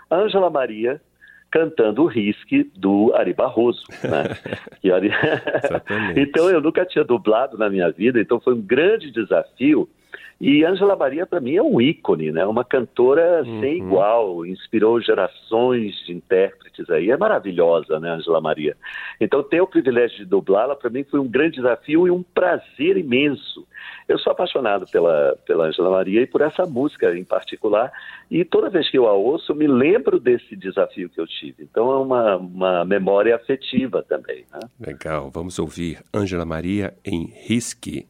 Ângela 0.09 0.49
Maria 0.49 1.01
cantando 1.51 2.03
o 2.03 2.07
Risque 2.07 2.69
do 2.75 3.13
Ari 3.15 3.33
Barroso. 3.33 3.83
Né? 4.03 4.91
Ari... 4.93 5.09
então 6.15 6.49
eu 6.49 6.61
nunca 6.61 6.85
tinha 6.85 7.03
dublado 7.03 7.57
na 7.57 7.69
minha 7.69 7.89
vida, 7.91 8.19
então 8.19 8.39
foi 8.39 8.53
um 8.53 8.61
grande 8.61 9.11
desafio 9.11 9.89
e 10.39 10.65
Ângela 10.65 10.97
Maria, 10.97 11.25
para 11.25 11.39
mim, 11.39 11.55
é 11.55 11.63
um 11.63 11.79
ícone, 11.79 12.31
né? 12.31 12.45
Uma 12.45 12.65
cantora 12.65 13.41
uhum. 13.45 13.61
sem 13.61 13.77
igual, 13.77 14.45
inspirou 14.45 14.99
gerações 14.99 15.95
de 16.05 16.13
intérpretes 16.13 16.89
aí. 16.89 17.09
É 17.09 17.15
maravilhosa, 17.15 17.99
né, 18.01 18.11
Ângela 18.11 18.41
Maria? 18.41 18.75
Então, 19.19 19.41
ter 19.41 19.61
o 19.61 19.67
privilégio 19.67 20.17
de 20.17 20.25
dublá-la, 20.25 20.75
para 20.75 20.89
mim, 20.89 21.05
foi 21.05 21.21
um 21.21 21.27
grande 21.27 21.55
desafio 21.55 22.05
e 22.05 22.11
um 22.11 22.21
prazer 22.21 22.97
imenso. 22.97 23.65
Eu 24.09 24.19
sou 24.19 24.31
apaixonado 24.31 24.85
pela, 24.91 25.37
pela 25.47 25.67
Ângela 25.67 25.89
Maria 25.89 26.21
e 26.21 26.27
por 26.27 26.41
essa 26.41 26.65
música 26.65 27.17
em 27.17 27.23
particular. 27.23 27.89
E 28.29 28.43
toda 28.43 28.69
vez 28.69 28.89
que 28.89 28.97
eu 28.97 29.07
a 29.07 29.13
ouço, 29.13 29.55
me 29.55 29.67
lembro 29.67 30.19
desse 30.19 30.53
desafio 30.55 31.09
que 31.09 31.19
eu 31.19 31.27
tive. 31.27 31.63
Então, 31.63 31.89
é 31.91 31.97
uma, 31.97 32.35
uma 32.35 32.83
memória 32.83 33.35
afetiva 33.35 34.03
também. 34.03 34.43
Né? 34.51 34.59
Legal. 34.85 35.31
Vamos 35.31 35.57
ouvir 35.59 36.03
Ângela 36.13 36.45
Maria 36.45 36.93
em 37.05 37.27
Risque. 37.47 38.05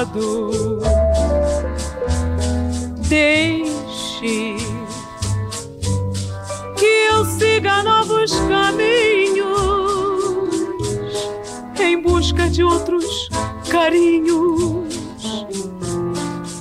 Fracassado. 0.00 0.78
Deixe 3.08 4.56
que 6.76 6.86
eu 7.10 7.24
siga 7.24 7.82
novos 7.82 8.32
caminhos 8.48 9.50
em 11.78 12.00
busca 12.00 12.48
de 12.48 12.62
outros 12.62 13.28
carinhos. 13.68 14.90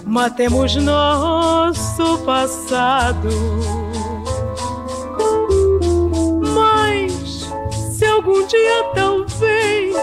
Matemos 0.06 0.76
nosso 0.76 2.18
passado 2.26 3.30
algum 8.20 8.46
dia 8.46 8.84
talvez 8.94 9.96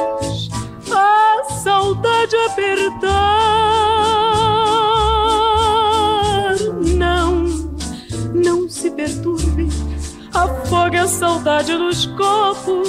a 0.91 1.45
saudade 1.63 2.35
apertar. 2.51 2.96
Afogue 10.87 10.99
a 10.99 11.09
saudade 11.09 11.75
nos 11.75 12.07
copos 12.07 12.89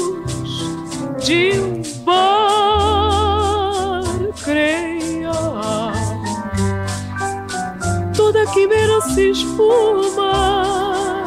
de 1.24 1.60
um 1.60 1.82
bar. 2.04 4.04
Creia, 4.44 5.32
toda 8.16 8.46
quimera 8.51 9.01
se 9.01 9.32
espuma 9.32 11.25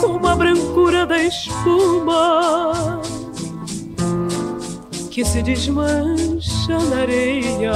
como 0.00 0.26
a 0.26 0.34
brancura 0.34 1.06
da 1.06 1.22
espuma. 1.22 3.00
que 5.10 5.24
se 5.24 5.40
desmancha 5.42 6.78
na 6.90 7.02
areia. 7.02 7.72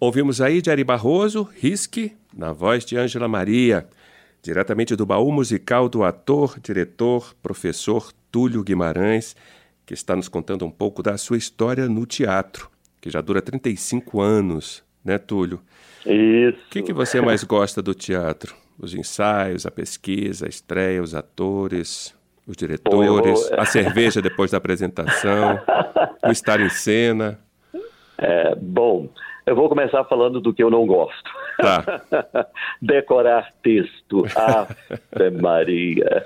Ouvimos 0.00 0.40
aí 0.40 0.62
de 0.62 0.70
Ari 0.70 0.84
Barroso, 0.84 1.48
Risque, 1.60 2.16
na 2.32 2.52
voz 2.52 2.84
de 2.84 2.96
Ângela 2.96 3.28
Maria, 3.28 3.86
diretamente 4.42 4.96
do 4.96 5.04
baú 5.04 5.30
musical 5.32 5.88
do 5.88 6.04
ator, 6.04 6.58
diretor, 6.60 7.34
professor 7.42 8.12
Túlio 8.34 8.64
Guimarães, 8.64 9.36
que 9.86 9.94
está 9.94 10.16
nos 10.16 10.26
contando 10.26 10.66
um 10.66 10.70
pouco 10.70 11.04
da 11.04 11.16
sua 11.16 11.36
história 11.36 11.88
no 11.88 12.04
teatro, 12.04 12.68
que 13.00 13.08
já 13.08 13.20
dura 13.20 13.40
35 13.40 14.20
anos, 14.20 14.82
né, 15.04 15.18
Túlio? 15.18 15.60
Isso. 16.04 16.58
O 16.66 16.70
que, 16.70 16.82
que 16.82 16.92
você 16.92 17.20
mais 17.20 17.44
gosta 17.44 17.80
do 17.80 17.94
teatro? 17.94 18.52
Os 18.76 18.92
ensaios, 18.92 19.66
a 19.66 19.70
pesquisa, 19.70 20.46
a 20.46 20.48
estreia, 20.48 21.00
os 21.00 21.14
atores, 21.14 22.12
os 22.44 22.56
diretores, 22.56 23.52
a 23.52 23.64
cerveja 23.64 24.20
depois 24.20 24.50
da 24.50 24.58
apresentação, 24.58 25.60
o 26.26 26.32
estar 26.32 26.60
em 26.60 26.68
cena? 26.68 27.38
É, 28.18 28.56
bom, 28.56 29.08
eu 29.46 29.54
vou 29.54 29.68
começar 29.68 30.02
falando 30.06 30.40
do 30.40 30.52
que 30.52 30.60
eu 30.60 30.70
não 30.70 30.84
gosto. 30.84 31.30
Tá. 31.56 32.00
Decorar 32.80 33.50
texto. 33.62 34.24
Ave 34.36 35.30
Maria. 35.30 36.24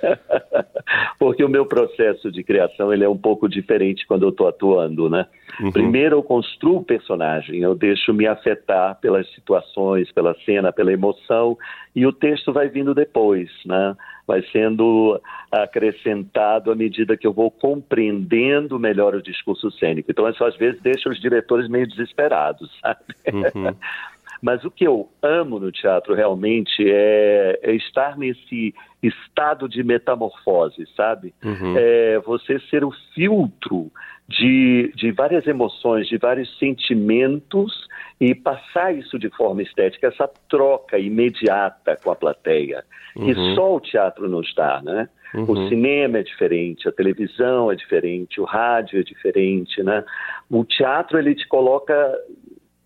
Porque 1.19 1.45
o 1.45 1.49
meu 1.49 1.67
processo 1.67 2.31
de 2.31 2.43
criação 2.43 2.93
ele 2.93 3.05
é 3.05 3.09
um 3.09 3.17
pouco 3.17 3.49
diferente 3.49 4.07
quando 4.07 4.25
eu 4.25 4.31
estou 4.31 4.49
atuando, 4.49 5.11
né? 5.11 5.27
Uhum. 5.61 5.73
Primeiro 5.73 6.17
eu 6.17 6.23
construo 6.23 6.79
o 6.79 6.85
personagem, 6.85 7.61
eu 7.61 7.75
deixo 7.75 8.13
me 8.15 8.27
afetar 8.27 8.99
pelas 9.01 9.29
situações, 9.35 10.11
pela 10.13 10.35
cena, 10.45 10.73
pela 10.73 10.93
emoção, 10.93 11.59
e 11.95 12.07
o 12.07 12.13
texto 12.13 12.53
vai 12.53 12.69
vindo 12.69 12.95
depois, 12.95 13.51
né? 13.67 13.97
vai 14.29 14.43
sendo 14.53 15.19
acrescentado 15.51 16.71
à 16.71 16.75
medida 16.75 17.17
que 17.17 17.27
eu 17.27 17.33
vou 17.33 17.51
compreendendo 17.51 18.79
melhor 18.79 19.15
o 19.15 19.23
discurso 19.23 19.71
cênico. 19.71 20.11
Então, 20.11 20.29
isso 20.29 20.45
às 20.45 20.55
vezes 20.59 20.79
deixa 20.83 21.09
os 21.09 21.19
diretores 21.19 21.67
meio 21.67 21.89
desesperados, 21.89 22.71
sabe? 22.83 23.01
Uhum. 23.33 23.75
Mas 24.41 24.65
o 24.65 24.71
que 24.71 24.87
eu 24.87 25.09
amo 25.23 25.59
no 25.59 25.73
teatro 25.73 26.15
realmente 26.15 26.85
é, 26.87 27.59
é 27.63 27.75
estar 27.75 28.17
nesse 28.17 28.75
estado 29.03 29.69
de 29.69 29.83
metamorfose, 29.83 30.87
sabe? 30.97 31.35
Uhum. 31.45 31.75
É 31.77 32.19
você 32.21 32.59
ser 32.71 32.85
o 32.85 32.93
filtro 33.15 33.91
de, 34.29 34.93
de 34.95 35.11
várias 35.11 35.47
emoções, 35.47 36.07
de 36.07 36.19
vários 36.19 36.59
sentimentos 36.59 37.89
e 38.21 38.35
passar 38.35 38.95
isso 38.95 39.19
de 39.19 39.31
forma 39.31 39.63
estética, 39.63 40.09
essa 40.09 40.29
troca 40.49 40.99
imediata 40.99 41.97
com 42.03 42.11
a 42.11 42.17
plateia, 42.17 42.85
uhum. 43.17 43.27
que 43.27 43.35
só 43.55 43.77
o 43.77 43.81
teatro 43.81 44.29
nos 44.29 44.53
dá, 44.55 44.83
né? 44.83 45.09
Uhum. 45.35 45.45
O 45.51 45.69
cinema 45.69 46.19
é 46.19 46.23
diferente, 46.23 46.89
a 46.89 46.93
televisão 46.93 47.71
é 47.71 47.75
diferente, 47.75 48.41
o 48.41 48.45
rádio 48.45 49.01
é 49.01 49.03
diferente, 49.03 49.83
né? 49.83 50.05
O 50.51 50.65
teatro 50.65 51.19
ele 51.19 51.35
te 51.35 51.47
coloca 51.47 51.95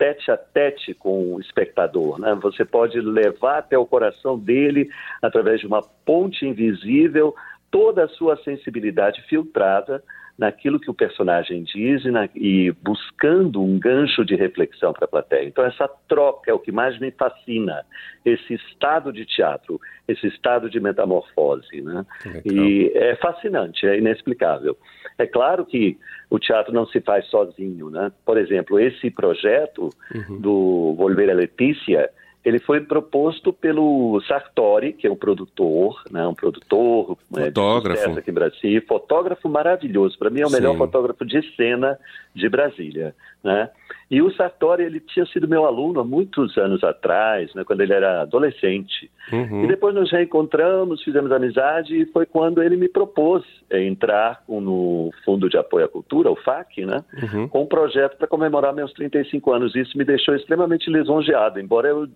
tete 0.03 0.33
a 0.33 0.37
tete 0.37 0.93
com 0.95 1.35
o 1.35 1.41
espectador, 1.41 2.19
né? 2.19 2.35
Você 2.43 2.65
pode 2.65 3.01
levar 3.01 3.59
até 3.59 3.79
o 3.79 3.87
coração 3.87 4.37
dele 4.37 4.91
através 5.23 5.61
de 5.61 5.67
uma 5.69 5.81
ponte 5.81 6.45
invisível 6.45 7.33
toda 7.71 8.03
a 8.03 8.09
sua 8.09 8.37
sensibilidade 8.43 9.23
filtrada 9.29 10.03
naquilo 10.43 10.81
que 10.81 10.91
o 10.91 10.95
personagem 10.95 11.63
diz 11.63 12.05
e, 12.05 12.11
na, 12.11 12.29
e 12.35 12.73
buscando 12.83 13.63
um 13.63 13.79
gancho 13.79 14.25
de 14.25 14.35
reflexão 14.35 14.93
para 14.93 15.05
a 15.05 15.09
plateia. 15.09 15.47
Então, 15.47 15.65
essa 15.65 15.89
troca 16.09 16.51
é 16.51 16.55
o 16.55 16.59
que 16.59 16.73
mais 16.73 16.99
me 16.99 17.13
fascina, 17.13 17.85
esse 18.25 18.55
estado 18.55 19.13
de 19.13 19.25
teatro, 19.25 19.81
esse 20.09 20.27
estado 20.27 20.69
de 20.69 20.81
metamorfose. 20.81 21.81
Né? 21.81 22.05
E 22.45 22.91
é 22.93 23.15
fascinante, 23.17 23.87
é 23.87 23.97
inexplicável. 23.97 24.77
É 25.17 25.27
claro 25.27 25.65
que 25.65 25.97
o 26.29 26.41
teatro 26.41 26.75
não 26.75 26.87
se 26.87 27.01
faz 27.01 27.25
sozinho. 27.27 27.89
Né? 27.89 28.11
Por 28.27 28.37
exemplo, 28.37 28.81
esse 28.81 29.13
projeto 29.13 29.91
uhum. 30.13 30.41
do 30.41 30.95
Volver 30.97 31.31
a 31.31 31.35
Letícia 31.35 32.11
ele 32.45 32.59
foi 32.59 32.81
proposto 32.81 33.53
pelo 33.53 34.21
Sartori, 34.27 34.93
que 34.93 35.07
é 35.07 35.11
um 35.11 35.17
produtor, 35.17 36.03
né, 36.11 36.27
um 36.27 36.35
produtor 36.35 37.17
fotógrafo. 37.33 38.11
É, 38.11 38.19
aqui 38.19 38.31
em 38.31 38.35
Brasília, 38.35 38.85
fotógrafo 38.87 39.49
maravilhoso. 39.49 40.19
Para 40.19 40.31
mim 40.31 40.41
é 40.41 40.47
o 40.47 40.51
melhor 40.51 40.73
Sim. 40.73 40.79
fotógrafo 40.79 41.25
de 41.25 41.41
cena 41.55 41.99
de 42.35 42.49
Brasília, 42.49 43.15
né? 43.45 43.71
E 44.11 44.21
o 44.21 44.31
Sartori, 44.35 44.83
ele 44.83 45.01
tinha 45.01 45.25
sido 45.25 45.49
meu 45.49 45.65
aluno 45.65 46.01
há 46.01 46.05
muitos 46.05 46.59
anos 46.59 46.85
atrás, 46.85 47.55
né, 47.55 47.65
quando 47.65 47.81
ele 47.81 47.95
era 47.95 48.21
adolescente. 48.21 49.11
Uhum. 49.33 49.65
E 49.65 49.69
depois 49.69 49.95
nos 49.95 50.13
reencontramos, 50.13 51.03
fizemos 51.03 51.33
amizade 51.33 51.97
e 51.97 52.05
foi 52.05 52.27
quando 52.27 52.63
ele 52.63 52.77
me 52.77 52.89
propôs 52.89 53.43
é, 53.71 53.83
entrar 53.83 54.43
no 54.47 55.11
Fundo 55.25 55.49
de 55.49 55.57
Apoio 55.57 55.87
à 55.87 55.89
Cultura, 55.89 56.31
o 56.31 56.37
FAC, 56.37 56.85
né, 56.85 57.03
uhum. 57.23 57.49
com 57.49 57.63
um 57.63 57.67
projeto 57.67 58.19
para 58.19 58.27
comemorar 58.27 58.75
meus 58.75 58.93
35 58.93 59.51
anos. 59.51 59.75
Isso 59.75 59.97
me 59.97 60.05
deixou 60.05 60.35
extremamente 60.35 60.91
lisonjeado, 60.91 61.59
embora 61.59 61.89
eu 61.89 62.07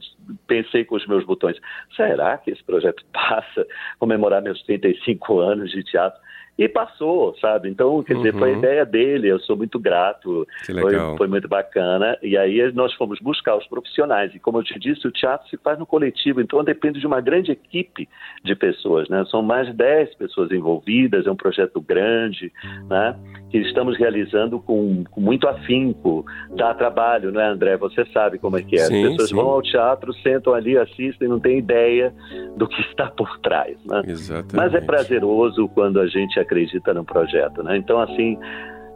pensei 0.46 0.84
com 0.84 0.96
os 0.96 1.06
meus 1.06 1.24
botões, 1.24 1.56
será 1.94 2.36
que 2.38 2.50
esse 2.50 2.62
projeto 2.64 3.04
passa 3.12 3.66
comemorar 3.98 4.42
meus 4.42 4.62
35 4.62 5.38
anos 5.40 5.70
de 5.70 5.82
teatro? 5.84 6.20
E 6.58 6.68
passou, 6.68 7.36
sabe? 7.38 7.68
Então, 7.68 8.02
quer 8.02 8.14
dizer, 8.14 8.32
foi 8.32 8.50
a 8.50 8.52
uhum. 8.52 8.58
ideia 8.58 8.86
dele, 8.86 9.28
eu 9.28 9.38
sou 9.40 9.56
muito 9.56 9.78
grato, 9.78 10.46
foi, 10.64 11.16
foi, 11.18 11.28
muito 11.28 11.46
bacana. 11.46 12.16
E 12.22 12.36
aí 12.36 12.72
nós 12.72 12.94
fomos 12.94 13.18
buscar 13.20 13.56
os 13.56 13.66
profissionais. 13.66 14.34
E 14.34 14.38
como 14.38 14.58
eu 14.58 14.62
te 14.62 14.78
disse, 14.78 15.06
o 15.06 15.12
teatro 15.12 15.46
se 15.50 15.58
faz 15.58 15.78
no 15.78 15.84
coletivo, 15.84 16.40
então 16.40 16.64
depende 16.64 16.98
de 16.98 17.06
uma 17.06 17.20
grande 17.20 17.52
equipe 17.52 18.08
de 18.42 18.54
pessoas, 18.54 19.06
né? 19.10 19.22
São 19.30 19.42
mais 19.42 19.66
de 19.66 19.74
10 19.74 20.14
pessoas 20.14 20.50
envolvidas, 20.50 21.26
é 21.26 21.30
um 21.30 21.36
projeto 21.36 21.78
grande, 21.78 22.50
uhum. 22.64 22.86
né? 22.88 23.16
Que 23.50 23.58
estamos 23.58 23.98
realizando 23.98 24.58
com, 24.58 25.04
com, 25.10 25.20
muito 25.20 25.46
afinco. 25.46 26.24
Dá 26.56 26.72
trabalho, 26.72 27.30
não 27.32 27.40
é, 27.40 27.48
André? 27.48 27.76
Você 27.76 28.06
sabe 28.06 28.38
como 28.38 28.56
é 28.56 28.62
que 28.62 28.76
é. 28.76 28.84
Sim, 28.84 29.04
As 29.04 29.10
pessoas 29.10 29.28
sim. 29.28 29.34
vão 29.34 29.48
ao 29.48 29.60
teatro, 29.60 30.14
sentam 30.14 30.54
ali, 30.54 30.78
assistem, 30.78 31.28
não 31.28 31.38
têm 31.38 31.58
ideia 31.58 32.14
do 32.56 32.66
que 32.66 32.80
está 32.80 33.08
por 33.10 33.38
trás, 33.40 33.76
né? 33.84 34.02
Exatamente. 34.06 34.56
Mas 34.56 34.74
é 34.74 34.80
prazeroso 34.80 35.68
quando 35.68 36.00
a 36.00 36.06
gente 36.06 36.45
acredita 36.46 36.94
no 36.94 37.04
projeto, 37.04 37.62
né? 37.62 37.76
Então, 37.76 38.00
assim, 38.00 38.38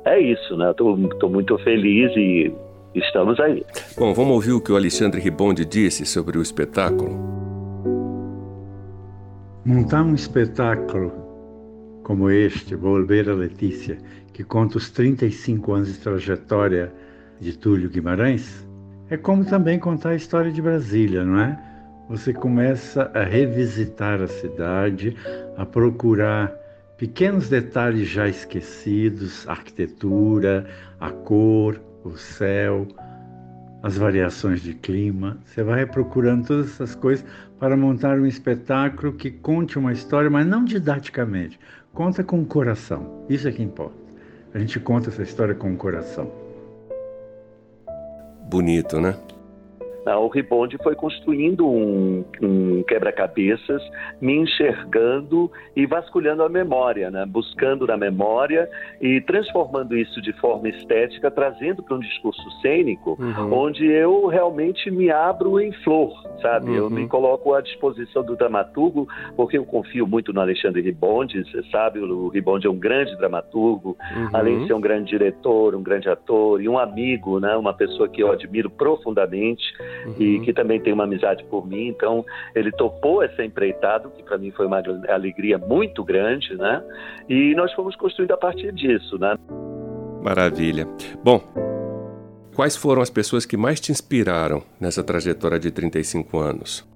é 0.04 0.18
isso, 0.18 0.56
né? 0.56 0.70
Estou 0.70 0.96
muito 1.28 1.58
feliz 1.58 2.10
e 2.16 2.52
estamos 2.94 3.38
aí. 3.38 3.64
Bom, 3.98 4.14
vamos 4.14 4.32
ouvir 4.32 4.52
o 4.52 4.60
que 4.60 4.72
o 4.72 4.76
Alexandre 4.76 5.20
Ribonde 5.20 5.64
disse 5.64 6.06
sobre 6.06 6.38
o 6.38 6.42
espetáculo. 6.42 7.18
Montar 9.64 10.02
um 10.02 10.14
espetáculo 10.14 11.12
como 12.02 12.30
este, 12.30 12.74
Volver 12.74 13.28
a 13.28 13.34
Letícia, 13.34 13.98
que 14.32 14.42
conta 14.42 14.78
os 14.78 14.90
35 14.90 15.72
anos 15.72 15.92
de 15.92 15.98
trajetória 16.00 16.92
de 17.38 17.56
Túlio 17.56 17.90
Guimarães, 17.90 18.66
é 19.10 19.16
como 19.16 19.44
também 19.44 19.78
contar 19.78 20.10
a 20.10 20.16
história 20.16 20.50
de 20.50 20.62
Brasília, 20.62 21.24
não 21.24 21.38
é? 21.38 21.58
Você 22.08 22.32
começa 22.32 23.10
a 23.14 23.22
revisitar 23.22 24.20
a 24.20 24.26
cidade, 24.26 25.16
a 25.56 25.64
procurar 25.64 26.52
pequenos 27.00 27.48
detalhes 27.48 28.08
já 28.08 28.28
esquecidos, 28.28 29.48
a 29.48 29.52
arquitetura, 29.52 30.68
a 31.00 31.10
cor, 31.10 31.80
o 32.04 32.10
céu, 32.10 32.86
as 33.82 33.96
variações 33.96 34.60
de 34.60 34.74
clima. 34.74 35.38
Você 35.46 35.62
vai 35.62 35.86
procurando 35.86 36.46
todas 36.46 36.66
essas 36.66 36.94
coisas 36.94 37.24
para 37.58 37.74
montar 37.74 38.18
um 38.18 38.26
espetáculo 38.26 39.14
que 39.14 39.30
conte 39.30 39.78
uma 39.78 39.94
história, 39.94 40.28
mas 40.28 40.46
não 40.46 40.62
didaticamente. 40.62 41.58
Conta 41.94 42.22
com 42.22 42.42
o 42.42 42.44
coração. 42.44 43.24
Isso 43.30 43.48
é 43.48 43.52
que 43.52 43.62
importa. 43.62 43.96
A 44.52 44.58
gente 44.58 44.78
conta 44.78 45.08
essa 45.08 45.22
história 45.22 45.54
com 45.54 45.72
o 45.72 45.76
coração. 45.78 46.30
Bonito, 48.50 49.00
né? 49.00 49.16
O 50.18 50.29
Ribonde 50.29 50.79
foi 50.83 50.94
construindo 50.94 51.66
um, 51.66 52.25
um 52.42 52.83
quebra-cabeças, 52.83 53.83
me 54.20 54.37
enxergando 54.37 55.51
e 55.77 55.87
vasculhando 55.87 56.42
a 56.42 56.49
memória, 56.49 57.11
né? 57.11 57.25
buscando 57.27 57.87
na 57.87 57.96
memória 57.96 58.68
e 59.01 59.20
transformando 59.20 59.96
isso 59.96 60.20
de 60.20 60.33
forma 60.35 60.68
estética, 60.68 61.31
trazendo 61.31 61.83
para 61.83 61.96
um 61.96 62.01
discurso 62.01 62.42
cênico, 62.61 63.16
uhum. 63.20 63.53
onde 63.53 63.87
eu 63.87 64.27
realmente 64.27 64.90
me 64.90 65.11
abro 65.11 65.61
em 65.61 65.73
flor, 65.85 66.12
sabe? 66.40 66.70
Uhum. 66.70 66.77
Eu 66.77 66.90
me 66.90 67.07
coloco 67.07 67.55
à 67.55 67.61
disposição 67.61 68.23
do 68.23 68.37
dramaturgo, 68.37 69.09
porque 69.37 69.59
eu 69.59 69.64
confio 69.64 70.07
muito 70.07 70.33
no 70.33 70.40
Alexandre 70.40 70.81
Ribonde, 70.81 71.44
você 71.44 71.62
sabe, 71.70 72.01
o 72.01 72.29
Ribonde 72.29 72.66
é 72.66 72.70
um 72.70 72.79
grande 72.79 73.16
dramaturgo, 73.16 73.96
uhum. 74.16 74.29
além 74.33 74.61
de 74.61 74.66
ser 74.66 74.75
um 74.75 74.81
grande 74.81 75.11
diretor, 75.11 75.75
um 75.75 75.83
grande 75.83 76.09
ator 76.09 76.61
e 76.61 76.68
um 76.68 76.79
amigo, 76.79 77.38
né? 77.38 77.57
uma 77.57 77.75
pessoa 77.75 78.09
que 78.09 78.23
eu 78.23 78.33
admiro 78.33 78.70
profundamente 78.70 79.62
uhum. 80.06 80.14
e 80.18 80.40
que 80.40 80.52
também 80.52 80.80
tem 80.80 80.92
uma 80.92 81.04
amizade 81.04 81.44
por 81.44 81.66
mim. 81.66 81.88
Então, 81.88 82.24
ele 82.54 82.70
topou 82.72 83.22
essa 83.22 83.44
empreitada, 83.44 84.08
que 84.10 84.22
para 84.22 84.38
mim 84.38 84.50
foi 84.50 84.66
uma 84.66 84.82
alegria 85.08 85.58
muito 85.58 86.04
grande, 86.04 86.56
né? 86.56 86.82
E 87.28 87.54
nós 87.54 87.72
fomos 87.72 87.96
construindo 87.96 88.32
a 88.32 88.36
partir 88.36 88.72
disso, 88.72 89.18
né? 89.18 89.36
Maravilha. 90.22 90.86
Bom, 91.24 91.42
quais 92.54 92.76
foram 92.76 93.00
as 93.00 93.10
pessoas 93.10 93.46
que 93.46 93.56
mais 93.56 93.80
te 93.80 93.90
inspiraram 93.90 94.62
nessa 94.78 95.02
trajetória 95.02 95.58
de 95.58 95.70
35 95.70 96.38
anos? 96.38 96.88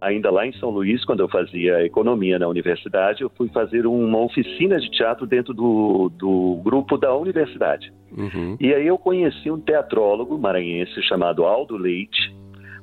Ainda 0.00 0.30
lá 0.30 0.46
em 0.46 0.52
São 0.54 0.70
Luís, 0.70 1.04
quando 1.04 1.20
eu 1.20 1.28
fazia 1.28 1.84
economia 1.84 2.38
na 2.38 2.48
universidade, 2.48 3.22
eu 3.22 3.30
fui 3.36 3.48
fazer 3.48 3.86
uma 3.86 4.18
oficina 4.18 4.80
de 4.80 4.90
teatro 4.90 5.26
dentro 5.26 5.52
do, 5.52 6.10
do 6.16 6.58
grupo 6.64 6.96
da 6.96 7.14
universidade. 7.14 7.92
Uhum. 8.16 8.56
E 8.58 8.72
aí 8.72 8.86
eu 8.86 8.96
conheci 8.96 9.50
um 9.50 9.60
teatrólogo 9.60 10.38
maranhense 10.38 11.02
chamado 11.02 11.44
Aldo 11.44 11.76
Leite, 11.76 12.34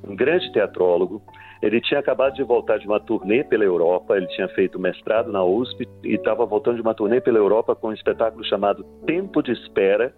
um 0.06 0.14
grande 0.14 0.52
teatrólogo. 0.52 1.20
Ele 1.60 1.80
tinha 1.80 1.98
acabado 1.98 2.34
de 2.34 2.44
voltar 2.44 2.78
de 2.78 2.86
uma 2.86 3.00
turnê 3.00 3.42
pela 3.42 3.64
Europa, 3.64 4.16
ele 4.16 4.28
tinha 4.28 4.46
feito 4.50 4.78
mestrado 4.78 5.32
na 5.32 5.42
USP 5.42 5.88
e 6.04 6.14
estava 6.14 6.46
voltando 6.46 6.76
de 6.76 6.82
uma 6.82 6.94
turnê 6.94 7.20
pela 7.20 7.38
Europa 7.38 7.74
com 7.74 7.88
um 7.88 7.92
espetáculo 7.92 8.44
chamado 8.44 8.84
Tempo 9.04 9.42
de 9.42 9.50
Espera, 9.50 10.14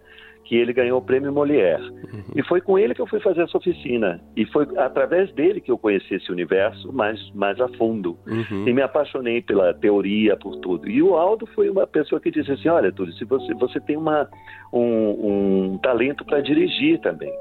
que 0.51 0.57
ele 0.57 0.73
ganhou 0.73 0.99
o 0.99 1.01
prêmio 1.01 1.31
Molière. 1.31 1.81
Uhum. 1.81 2.23
E 2.35 2.43
foi 2.43 2.59
com 2.59 2.77
ele 2.77 2.93
que 2.93 3.01
eu 3.01 3.07
fui 3.07 3.21
fazer 3.21 3.43
essa 3.43 3.57
oficina. 3.57 4.19
E 4.35 4.45
foi 4.47 4.67
através 4.75 5.31
dele 5.31 5.61
que 5.61 5.71
eu 5.71 5.77
conheci 5.77 6.13
esse 6.13 6.29
universo 6.29 6.91
mais, 6.91 7.17
mais 7.33 7.57
a 7.61 7.69
fundo. 7.69 8.17
Uhum. 8.27 8.67
E 8.67 8.73
me 8.73 8.81
apaixonei 8.81 9.41
pela 9.41 9.73
teoria, 9.73 10.35
por 10.35 10.57
tudo. 10.57 10.89
E 10.89 11.01
o 11.01 11.15
Aldo 11.15 11.45
foi 11.55 11.69
uma 11.69 11.87
pessoa 11.87 12.19
que 12.19 12.29
disse 12.29 12.51
assim: 12.51 12.67
Olha, 12.67 12.91
Túlio, 12.91 13.13
se 13.13 13.23
você, 13.23 13.53
você 13.53 13.79
tem 13.79 13.95
uma, 13.95 14.27
um, 14.73 15.71
um 15.71 15.77
talento 15.77 16.25
para 16.25 16.41
dirigir 16.41 16.99
também. 16.99 17.31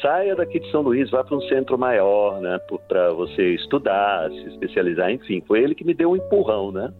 Saia 0.00 0.34
daqui 0.36 0.60
de 0.60 0.70
São 0.70 0.82
Luís, 0.82 1.10
vá 1.10 1.24
para 1.24 1.36
um 1.36 1.40
centro 1.42 1.78
maior, 1.78 2.40
né, 2.40 2.58
para 2.86 3.12
você 3.12 3.54
estudar, 3.54 4.30
se 4.30 4.48
especializar, 4.48 5.10
enfim. 5.10 5.42
Foi 5.46 5.62
ele 5.62 5.74
que 5.74 5.84
me 5.84 5.94
deu 5.94 6.10
um 6.10 6.16
empurrão, 6.16 6.70
né? 6.70 6.92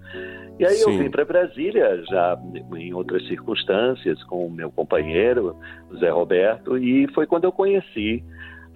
E 0.58 0.64
aí 0.64 0.76
Sim. 0.76 0.92
eu 0.92 0.98
vim 0.98 1.10
para 1.10 1.24
Brasília, 1.24 2.02
já 2.10 2.38
em 2.76 2.94
outras 2.94 3.26
circunstâncias, 3.28 4.22
com 4.24 4.46
o 4.46 4.50
meu 4.50 4.70
companheiro, 4.70 5.54
Zé 5.98 6.08
Roberto, 6.08 6.78
e 6.78 7.06
foi 7.12 7.26
quando 7.26 7.44
eu 7.44 7.52
conheci 7.52 8.24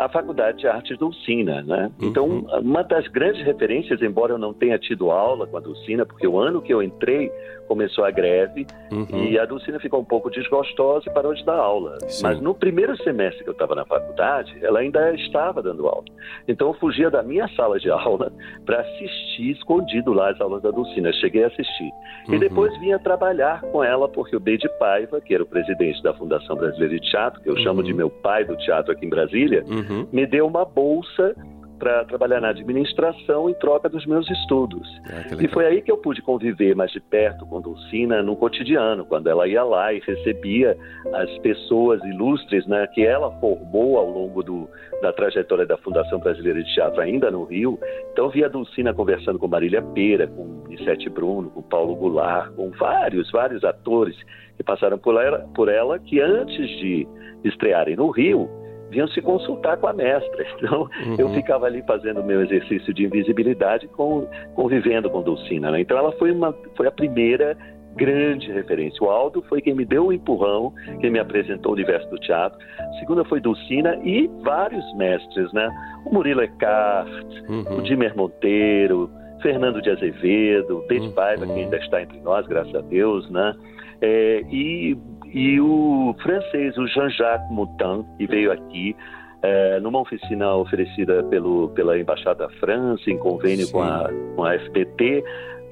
a 0.04 0.08
Faculdade 0.08 0.58
de 0.58 0.66
Artes 0.66 0.96
Dulcina, 0.98 1.62
né? 1.62 1.90
Então, 2.00 2.26
uhum. 2.26 2.60
uma 2.60 2.82
das 2.82 3.06
grandes 3.08 3.44
referências, 3.44 4.00
embora 4.00 4.32
eu 4.32 4.38
não 4.38 4.54
tenha 4.54 4.78
tido 4.78 5.10
aula 5.10 5.46
com 5.46 5.56
a 5.56 5.60
Dulcina, 5.60 6.06
porque 6.06 6.26
o 6.26 6.38
ano 6.38 6.62
que 6.62 6.72
eu 6.72 6.82
entrei 6.82 7.30
começou 7.70 8.04
a 8.04 8.10
greve 8.10 8.66
uhum. 8.90 9.26
e 9.26 9.38
a 9.38 9.44
Dulcina 9.44 9.78
ficou 9.78 10.00
um 10.00 10.04
pouco 10.04 10.28
desgostosa 10.28 11.08
e 11.08 11.14
parou 11.14 11.32
de 11.32 11.44
dar 11.44 11.54
aula. 11.54 11.98
Sim. 12.08 12.24
Mas 12.24 12.40
no 12.40 12.52
primeiro 12.52 12.96
semestre 12.96 13.44
que 13.44 13.48
eu 13.48 13.52
estava 13.52 13.76
na 13.76 13.84
faculdade, 13.84 14.58
ela 14.60 14.80
ainda 14.80 15.14
estava 15.14 15.62
dando 15.62 15.86
aula. 15.86 16.04
Então 16.48 16.66
eu 16.66 16.74
fugia 16.74 17.08
da 17.08 17.22
minha 17.22 17.46
sala 17.54 17.78
de 17.78 17.88
aula 17.92 18.32
para 18.66 18.80
assistir 18.80 19.52
escondido 19.52 20.12
lá 20.12 20.30
as 20.30 20.40
aulas 20.40 20.62
da 20.62 20.72
Dulcina. 20.72 21.12
Cheguei 21.12 21.44
a 21.44 21.46
assistir. 21.46 21.92
Uhum. 22.26 22.34
E 22.34 22.38
depois 22.40 22.76
vinha 22.80 22.98
trabalhar 22.98 23.60
com 23.60 23.84
ela, 23.84 24.08
porque 24.08 24.34
o 24.34 24.40
Beide 24.40 24.68
Paiva, 24.80 25.20
que 25.20 25.32
era 25.32 25.44
o 25.44 25.46
presidente 25.46 26.02
da 26.02 26.12
Fundação 26.12 26.56
Brasileira 26.56 26.98
de 26.98 27.08
Teatro, 27.08 27.40
que 27.40 27.48
eu 27.48 27.56
chamo 27.58 27.84
de 27.84 27.92
uhum. 27.92 27.98
meu 27.98 28.10
pai 28.10 28.44
do 28.44 28.56
teatro 28.56 28.90
aqui 28.90 29.06
em 29.06 29.10
Brasília, 29.10 29.64
uhum. 29.90 30.06
me 30.12 30.26
deu 30.26 30.46
uma 30.46 30.64
bolsa 30.64 31.34
para 31.80 32.04
trabalhar 32.04 32.42
na 32.42 32.50
administração 32.50 33.48
em 33.48 33.54
troca 33.54 33.88
dos 33.88 34.04
meus 34.04 34.30
estudos. 34.30 34.86
Ah, 35.08 35.42
e 35.42 35.48
foi 35.48 35.64
aí 35.64 35.80
que 35.80 35.90
eu 35.90 35.96
pude 35.96 36.20
conviver 36.20 36.76
mais 36.76 36.92
de 36.92 37.00
perto 37.00 37.46
com 37.46 37.60
Dulcina 37.60 38.22
no 38.22 38.36
cotidiano, 38.36 39.06
quando 39.06 39.28
ela 39.28 39.48
ia 39.48 39.64
lá 39.64 39.92
e 39.92 39.98
recebia 40.00 40.76
as 41.14 41.38
pessoas 41.38 42.04
ilustres 42.04 42.66
né, 42.66 42.86
que 42.88 43.04
ela 43.04 43.32
formou 43.40 43.96
ao 43.96 44.10
longo 44.10 44.42
do, 44.42 44.68
da 45.00 45.10
trajetória 45.10 45.64
da 45.64 45.78
Fundação 45.78 46.20
Brasileira 46.20 46.62
de 46.62 46.74
Teatro, 46.74 47.00
ainda 47.00 47.30
no 47.30 47.44
Rio. 47.44 47.78
Então 48.12 48.28
via 48.28 48.44
a 48.44 48.50
Dulcina 48.50 48.92
conversando 48.92 49.38
com 49.38 49.48
Marília 49.48 49.80
Pera, 49.82 50.26
com 50.26 50.64
Nissete 50.68 51.08
Bruno, 51.08 51.48
com 51.48 51.62
Paulo 51.62 51.96
Goulart, 51.96 52.52
com 52.52 52.70
vários, 52.72 53.30
vários 53.32 53.64
atores 53.64 54.16
que 54.54 54.62
passaram 54.62 54.98
por 54.98 55.18
ela, 55.18 55.48
por 55.54 55.70
ela 55.70 55.98
que 55.98 56.20
antes 56.20 56.68
de 56.78 57.08
estrearem 57.42 57.96
no 57.96 58.10
Rio, 58.10 58.59
vinham 58.90 59.08
se 59.08 59.22
consultar 59.22 59.76
com 59.78 59.86
a 59.86 59.92
mestra. 59.92 60.46
Então, 60.60 60.82
uhum. 61.06 61.16
eu 61.18 61.30
ficava 61.30 61.64
ali 61.64 61.82
fazendo 61.82 62.20
o 62.20 62.24
meu 62.24 62.42
exercício 62.42 62.92
de 62.92 63.04
invisibilidade, 63.04 63.88
com, 63.88 64.28
convivendo 64.54 65.08
com 65.08 65.22
Dulcina. 65.22 65.70
Né? 65.70 65.80
Então, 65.80 65.96
ela 65.96 66.12
foi, 66.12 66.30
uma, 66.32 66.54
foi 66.76 66.86
a 66.86 66.90
primeira 66.90 67.56
grande 67.96 68.50
referência. 68.52 69.02
O 69.02 69.10
Aldo 69.10 69.42
foi 69.48 69.60
quem 69.60 69.74
me 69.74 69.84
deu 69.84 70.04
o 70.04 70.08
um 70.08 70.12
empurrão, 70.12 70.72
quem 71.00 71.10
me 71.10 71.18
apresentou 71.18 71.72
o 71.72 71.74
universo 71.74 72.08
do 72.10 72.18
teatro. 72.18 72.58
A 72.78 72.98
segunda 72.98 73.24
foi 73.24 73.40
Dulcina 73.40 73.96
e 74.04 74.28
vários 74.42 74.84
mestres, 74.96 75.52
né? 75.52 75.68
O 76.04 76.14
Murilo 76.14 76.42
Eckhart, 76.42 77.26
uhum. 77.48 77.78
o 77.78 77.82
Dimer 77.82 78.16
Monteiro, 78.16 79.10
Fernando 79.42 79.80
de 79.80 79.90
Azevedo, 79.90 80.84
Bete 80.88 81.06
uhum. 81.06 81.12
Paiva, 81.12 81.46
que 81.46 81.52
ainda 81.52 81.76
está 81.78 82.02
entre 82.02 82.20
nós, 82.20 82.46
graças 82.46 82.74
a 82.74 82.80
Deus, 82.80 83.28
né? 83.30 83.54
É, 84.02 84.42
e 84.50 84.96
e 85.32 85.60
o 85.60 86.14
francês, 86.22 86.76
o 86.76 86.86
Jean-Jacques 86.86 87.50
Moutin, 87.50 88.04
que 88.18 88.26
veio 88.26 88.52
aqui 88.52 88.96
é, 89.42 89.80
numa 89.80 90.00
oficina 90.00 90.54
oferecida 90.54 91.22
pelo, 91.24 91.68
pela 91.70 91.98
Embaixada 91.98 92.46
da 92.46 92.50
França, 92.54 93.10
em 93.10 93.18
convênio 93.18 93.70
com 93.70 93.82
a, 93.82 94.10
com 94.36 94.44
a 94.44 94.58
FPT, 94.58 95.24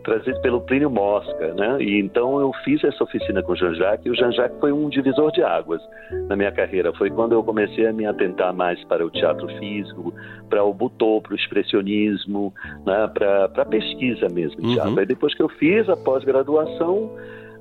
trazido 0.05 0.41
pelo 0.41 0.63
Plínio 0.63 0.89
Mosca, 0.89 1.53
né? 1.55 1.77
E 1.81 2.01
então 2.01 2.41
eu 2.41 2.51
fiz 2.65 2.83
essa 2.83 3.05
oficina 3.05 3.43
com 3.43 3.53
o 3.53 3.57
Jean-Jacques 3.57 4.07
e 4.07 4.11
o 4.11 4.15
Jean-Jacques 4.15 4.59
foi 4.59 4.73
um 4.73 4.89
divisor 4.89 5.31
de 5.33 5.43
águas 5.43 5.83
na 6.29 6.37
minha 6.37 6.51
carreira. 6.51 6.93
Foi 6.95 7.11
quando 7.11 7.33
eu 7.33 7.45
comecei 7.45 7.87
a 7.87 7.93
me 7.93 8.07
atentar 8.07 8.55
mais 8.55 8.83
para 8.85 9.05
o 9.05 9.11
teatro 9.11 9.47
físico, 9.59 10.15
para 10.49 10.65
o 10.65 10.73
butô, 10.73 11.21
para 11.21 11.35
o 11.35 11.37
expressionismo, 11.37 12.55
né? 12.87 13.11
para 13.13 13.45
a 13.55 13.65
pesquisa 13.67 14.29
mesmo 14.33 14.63
de 14.63 14.75
teatro. 14.75 14.93
Uhum. 14.93 14.99
Aí 14.99 15.07
depois 15.07 15.35
que 15.35 15.43
eu 15.43 15.49
fiz 15.51 15.87
a 15.91 15.97
pós-graduação, 15.97 17.11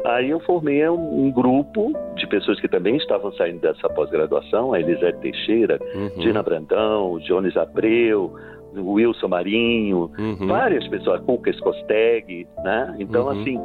Aí 0.05 0.29
eu 0.29 0.39
formei 0.41 0.87
um, 0.89 1.25
um, 1.25 1.31
grupo 1.31 1.93
de 2.15 2.27
pessoas 2.27 2.59
que 2.59 2.67
também 2.67 2.97
estavam 2.97 3.31
saindo 3.33 3.61
dessa 3.61 3.89
pós-graduação, 3.89 4.73
a 4.73 4.79
Elisete 4.79 5.19
Teixeira, 5.19 5.79
uhum. 5.95 6.09
Dina 6.19 6.43
Brandão, 6.43 7.19
Jones 7.19 7.57
Abreu, 7.57 8.33
Wilson 8.79 9.27
Marinho, 9.27 10.11
uhum. 10.17 10.47
várias 10.47 10.87
pessoas, 10.87 11.21
Cucas 11.21 11.59
Costeg, 11.59 12.47
né? 12.63 12.95
Então, 12.99 13.25
uhum. 13.25 13.41
assim, 13.41 13.59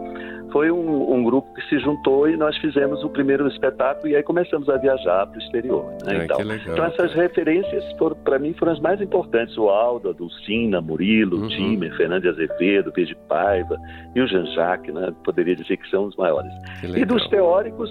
foi 0.52 0.70
um, 0.70 1.14
um, 1.14 1.24
grupo 1.24 1.52
que 1.54 1.62
se 1.68 1.78
juntou 1.78 2.28
e 2.28 2.36
nós 2.36 2.56
fizemos 2.58 3.02
o 3.02 3.08
primeiro 3.08 3.48
espetáculo 3.48 4.08
e 4.08 4.14
aí 4.14 4.22
começamos 4.22 4.68
a 4.68 4.76
viajar 4.76 5.26
para 5.26 5.38
o 5.38 5.42
exterior. 5.42 5.84
Né? 6.04 6.18
Ah, 6.20 6.24
então, 6.24 6.38
legal, 6.38 6.74
então, 6.74 6.84
essas 6.84 7.12
cara. 7.12 7.22
referências, 7.22 7.84
para 8.22 8.38
mim, 8.38 8.52
foram 8.54 8.72
as 8.72 8.80
mais 8.80 9.00
importantes. 9.00 9.56
O 9.56 9.68
Aldo, 9.68 10.10
a 10.10 10.12
Dulcina, 10.12 10.80
Murilo, 10.80 11.40
uhum. 11.40 11.48
Timer, 11.48 11.96
Fernando 11.96 12.28
Azevedo, 12.28 12.92
Pedro 12.92 13.16
Paiva 13.28 13.78
e 14.14 14.20
o 14.20 14.26
Jean-Jacques, 14.26 14.94
né? 14.94 15.12
poderia 15.24 15.56
dizer 15.56 15.76
que 15.78 15.88
são 15.88 16.04
os 16.04 16.16
maiores. 16.16 16.52
E 16.82 17.04
dos 17.04 17.26
teóricos, 17.28 17.90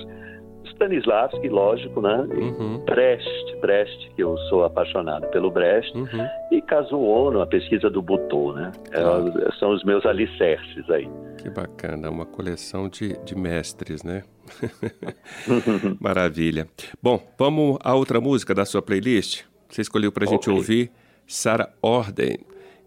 Stanislavski, 0.82 1.48
lógico, 1.48 2.02
né? 2.02 2.28
Uhum. 2.32 2.80
Brecht, 2.86 3.56
Brecht, 3.62 4.12
que 4.16 4.24
eu 4.24 4.36
sou 4.50 4.66
apaixonado 4.66 5.28
pelo 5.28 5.52
Brecht, 5.52 5.96
uhum. 5.96 6.28
e 6.52 6.60
Kazuo 6.64 7.40
a 7.40 7.46
pesquisa 7.46 7.90
do 7.90 8.02
Butô, 8.02 8.54
né? 8.54 8.72
É, 8.92 9.52
são 9.60 9.72
os 9.74 9.84
meus 9.84 10.04
alicerces 10.06 10.90
aí. 10.90 11.08
Que 11.38 11.50
bacana, 11.50 12.10
uma 12.10 12.26
coleção 12.26 12.90
de, 12.90 13.16
de 13.24 13.36
mestres, 13.36 14.04
né? 14.04 14.24
Maravilha. 16.02 16.68
Bom, 17.02 17.22
vamos 17.38 17.78
a 17.84 17.94
outra 17.94 18.20
música 18.20 18.56
da 18.56 18.66
sua 18.66 18.82
playlist? 18.82 19.44
Você 19.70 19.82
escolheu 19.82 20.12
para 20.12 20.26
a 20.26 20.28
gente 20.28 20.50
ouvir 20.50 20.92
Sarah 21.28 21.72
Orden, 21.82 22.40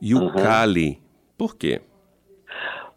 Yukali. 0.03 0.89
Uhum. 0.89 0.97
Por 1.39 1.57
quê? 1.57 1.81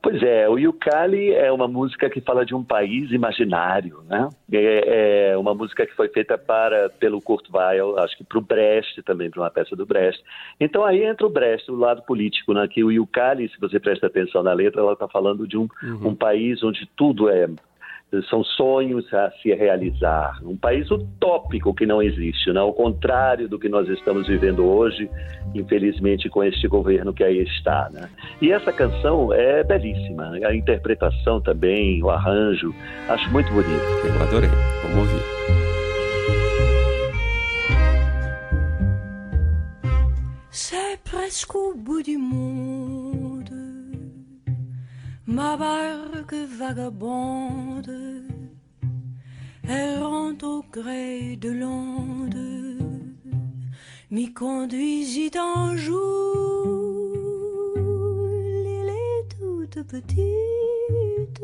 Pois 0.02 0.22
é, 0.22 0.48
o 0.48 0.58
Yukali 0.58 1.34
é 1.34 1.52
uma 1.52 1.68
música 1.68 2.10
que 2.10 2.22
fala 2.22 2.46
de 2.46 2.54
um 2.54 2.64
país 2.64 3.12
imaginário, 3.12 4.04
né? 4.08 4.30
É, 4.52 5.32
é 5.32 5.38
uma 5.38 5.54
música 5.54 5.86
que 5.86 5.96
foi 5.96 6.08
feita 6.10 6.38
para 6.38 6.90
pelo 6.90 7.22
Kurt 7.22 7.46
Weill, 7.54 7.98
acho 8.00 8.16
que 8.16 8.24
para 8.24 8.38
o 8.38 8.42
Brecht 8.42 9.02
também, 9.04 9.30
para 9.30 9.42
uma 9.42 9.50
peça 9.50 9.76
do 9.76 9.86
Brecht. 9.86 10.24
Então 10.60 10.86
aí 10.86 11.04
entra 11.04 11.26
o 11.26 11.30
Brecht, 11.30 11.70
o 11.72 11.76
lado 11.76 12.04
político, 12.04 12.54
né? 12.54 12.68
Que 12.68 12.84
o 12.84 12.92
Yukali, 12.92 13.50
se 13.50 13.60
você 13.60 13.80
presta 13.80 14.08
atenção 14.08 14.44
na 14.44 14.54
letra, 14.54 14.82
ela 14.82 14.94
está 14.94 15.08
falando 15.08 15.48
de 15.48 15.58
um, 15.58 15.68
uhum. 15.84 16.10
um 16.10 16.16
país 16.16 16.64
onde 16.64 16.88
tudo 16.96 17.28
é 17.30 17.48
são 18.30 18.44
sonhos 18.44 19.12
a 19.14 19.32
se 19.42 19.54
realizar. 19.54 20.40
Um 20.44 20.56
país 20.56 20.90
utópico 20.90 21.74
que 21.74 21.86
não 21.86 22.02
existe, 22.02 22.52
né? 22.52 22.60
ao 22.60 22.74
contrário 22.74 23.50
do 23.50 23.60
que 23.60 23.68
nós 23.68 23.88
estamos 23.90 24.28
vivendo 24.28 24.66
hoje, 24.66 25.10
infelizmente, 25.54 26.30
com 26.30 26.44
este 26.44 26.68
governo 26.68 27.14
que 27.14 27.24
aí 27.24 27.40
está. 27.44 27.90
Né? 27.92 28.10
E 28.42 28.52
essa 28.52 28.72
canção 28.72 29.34
é 29.34 29.64
belíssima, 29.64 30.32
a 30.46 30.56
interpretação 30.56 31.42
também, 31.42 32.02
o 32.02 32.10
arranjo, 32.10 32.74
acho 33.10 33.30
muito 33.32 33.52
bonito. 33.52 33.84
Eu 34.06 34.24
adorei, 34.24 34.50
vamos 34.84 34.98
ouvir. 35.00 35.68
C'est 40.50 40.98
presque 41.04 41.56
au 41.56 41.76
bout 41.76 42.04
du 42.04 42.18
monde. 42.18 43.27
Ma 45.28 45.58
barque 45.58 46.36
vagabonde, 46.58 48.24
errant 49.68 50.38
au 50.42 50.64
gré 50.72 51.36
de 51.36 51.50
l'onde, 51.50 52.80
m'y 54.10 54.34
conduisit 54.34 55.38
un 55.38 55.76
jour. 55.76 57.14
L'île 57.76 58.90
est 58.90 59.28
toute 59.38 59.84
petite, 59.84 61.44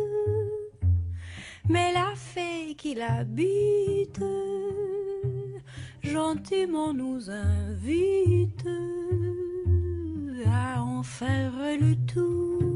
mais 1.67 1.91
la 1.91 2.13
fée 2.15 2.75
qui 2.75 2.95
l'habite 2.95 4.23
gentiment 6.01 6.93
nous 6.93 7.29
invite 7.29 8.65
à 10.47 10.81
en 10.81 11.03
faire 11.03 11.53
le 11.81 11.95
tour. 12.05 12.72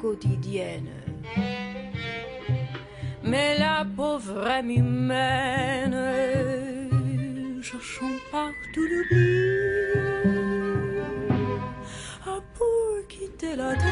Quotidienne. 0.00 0.90
Mais 3.22 3.58
la 3.58 3.84
pauvre 3.96 4.46
âme 4.46 4.70
humaine, 4.70 5.96
cherchons 7.62 8.18
partout 8.32 8.86
l'oubli, 8.90 9.90
ah, 12.26 12.40
pour 12.54 13.06
quitter 13.08 13.56
la 13.56 13.74
terre, 13.76 13.89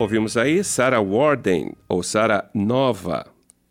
Ouvimos 0.00 0.34
aí 0.38 0.64
Sarah 0.64 1.02
Warden, 1.02 1.74
ou 1.86 2.02
Sarah 2.02 2.48
Nova, 2.54 3.26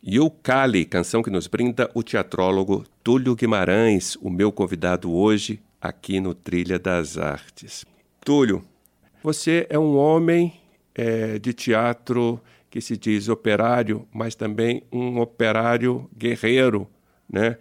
Yukali, 0.07 0.85
canção 0.85 1.23
que 1.23 1.29
nos 1.31 1.47
brinda 1.47 1.89
o 1.95 2.03
teatrólogo 2.03 2.85
Túlio 3.03 3.35
Guimarães, 3.35 4.15
o 4.17 4.29
meu 4.29 4.51
convidado 4.51 5.11
hoje 5.11 5.59
aqui 5.81 6.19
no 6.19 6.35
Trilha 6.35 6.77
das 6.77 7.17
Artes. 7.17 7.83
Túlio, 8.23 8.63
você 9.23 9.65
é 9.71 9.79
um 9.79 9.97
homem 9.97 10.53
é, 10.93 11.39
de 11.39 11.51
teatro 11.51 12.39
que 12.69 12.79
se 12.79 12.95
diz 12.95 13.27
operário, 13.27 14.07
mas 14.13 14.35
também 14.35 14.83
um 14.91 15.19
operário 15.19 16.07
guerreiro, 16.15 16.87
né? 17.27 17.57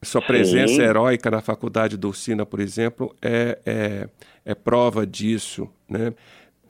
Sua 0.00 0.22
presença 0.22 0.74
Sim. 0.74 0.82
heróica 0.82 1.28
na 1.28 1.40
faculdade 1.40 1.96
do 1.96 2.12
Sina, 2.12 2.46
por 2.46 2.60
exemplo, 2.60 3.16
é, 3.20 3.58
é, 3.66 4.08
é 4.44 4.54
prova 4.54 5.04
disso, 5.04 5.68
né? 5.88 6.14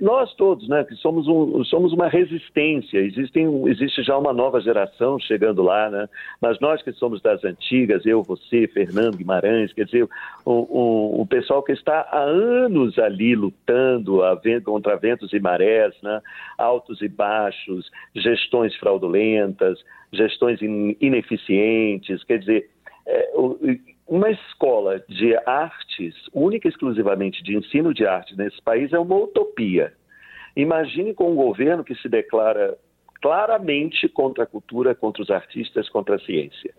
Nós 0.00 0.34
todos, 0.34 0.68
né, 0.68 0.84
que 0.84 0.96
somos, 0.96 1.28
um, 1.28 1.62
somos 1.64 1.92
uma 1.92 2.08
resistência, 2.08 2.98
Existem, 2.98 3.68
existe 3.68 4.02
já 4.02 4.16
uma 4.16 4.32
nova 4.32 4.60
geração 4.60 5.18
chegando 5.18 5.62
lá, 5.62 5.90
né, 5.90 6.08
mas 6.40 6.58
nós 6.60 6.82
que 6.82 6.92
somos 6.92 7.20
das 7.20 7.44
antigas, 7.44 8.04
eu, 8.06 8.22
você, 8.22 8.66
Fernando 8.66 9.16
Guimarães, 9.16 9.72
quer 9.72 9.84
dizer, 9.84 10.08
o, 10.44 10.50
o, 10.50 11.22
o 11.22 11.26
pessoal 11.26 11.62
que 11.62 11.72
está 11.72 12.00
há 12.10 12.22
anos 12.22 12.98
ali 12.98 13.36
lutando 13.36 14.22
a, 14.24 14.40
contra 14.64 14.96
ventos 14.96 15.32
e 15.32 15.38
marés, 15.38 15.94
né, 16.02 16.20
altos 16.58 17.00
e 17.02 17.08
baixos, 17.08 17.90
gestões 18.14 18.74
fraudulentas, 18.76 19.78
gestões 20.12 20.60
in, 20.62 20.96
ineficientes, 21.00 22.24
quer 22.24 22.38
dizer, 22.38 22.70
é, 23.06 23.32
o, 23.34 23.58
uma 24.06 24.30
escola 24.30 25.02
de 25.08 25.36
artes, 25.46 26.14
única 26.32 26.68
e 26.68 26.70
exclusivamente 26.70 27.42
de 27.42 27.56
ensino 27.56 27.94
de 27.94 28.06
arte 28.06 28.36
nesse 28.36 28.60
país, 28.62 28.92
é 28.92 28.98
uma 28.98 29.16
utopia. 29.16 29.92
Imagine 30.56 31.14
com 31.14 31.32
um 31.32 31.36
governo 31.36 31.84
que 31.84 31.94
se 31.94 32.08
declara 32.08 32.76
claramente 33.22 34.08
contra 34.08 34.44
a 34.44 34.46
cultura, 34.46 34.94
contra 34.94 35.22
os 35.22 35.30
artistas, 35.30 35.88
contra 35.88 36.16
a 36.16 36.20
ciência. 36.20 36.74